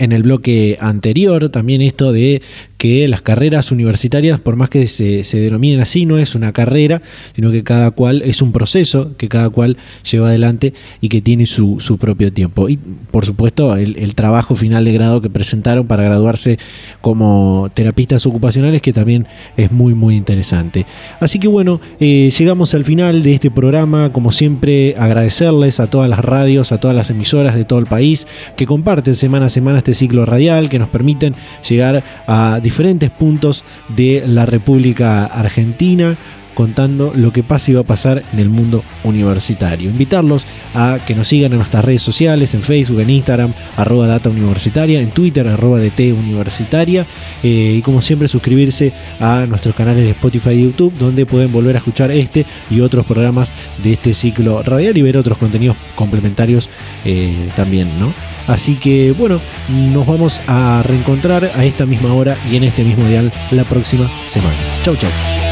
[0.01, 2.41] en el bloque anterior, también esto de
[2.79, 7.03] que las carreras universitarias, por más que se, se, denominen así, no es una carrera,
[7.35, 9.77] sino que cada cual es un proceso que cada cual
[10.09, 12.67] lleva adelante y que tiene su, su propio tiempo.
[12.67, 12.79] Y
[13.11, 16.57] por supuesto, el, trabajo final de grado que presentaron para graduarse
[17.01, 19.27] como terapistas ocupacionales, que también
[19.57, 20.87] es muy, muy interesante.
[21.19, 24.11] Así que bueno, eh, llegamos al final de este programa.
[24.11, 28.25] Como siempre, agradecerles a todas las radios, a todas las emisoras de todo el país
[28.57, 31.33] que comparten semana a semana este ciclo radial, que nos permiten
[31.67, 36.15] llegar a diferentes puntos de la República Argentina
[36.53, 39.89] contando lo que pasa y va a pasar en el mundo universitario.
[39.89, 44.29] Invitarlos a que nos sigan en nuestras redes sociales, en Facebook, en Instagram, arroba data
[44.29, 47.05] universitaria, en Twitter, arroba DT universitaria,
[47.43, 51.75] eh, y como siempre suscribirse a nuestros canales de Spotify y YouTube, donde pueden volver
[51.75, 56.69] a escuchar este y otros programas de este ciclo radial y ver otros contenidos complementarios
[57.05, 58.13] eh, también, ¿no?
[58.47, 59.39] Así que bueno,
[59.69, 64.05] nos vamos a reencontrar a esta misma hora y en este mismo dial la próxima
[64.27, 64.57] semana.
[64.83, 65.50] Chau, chau.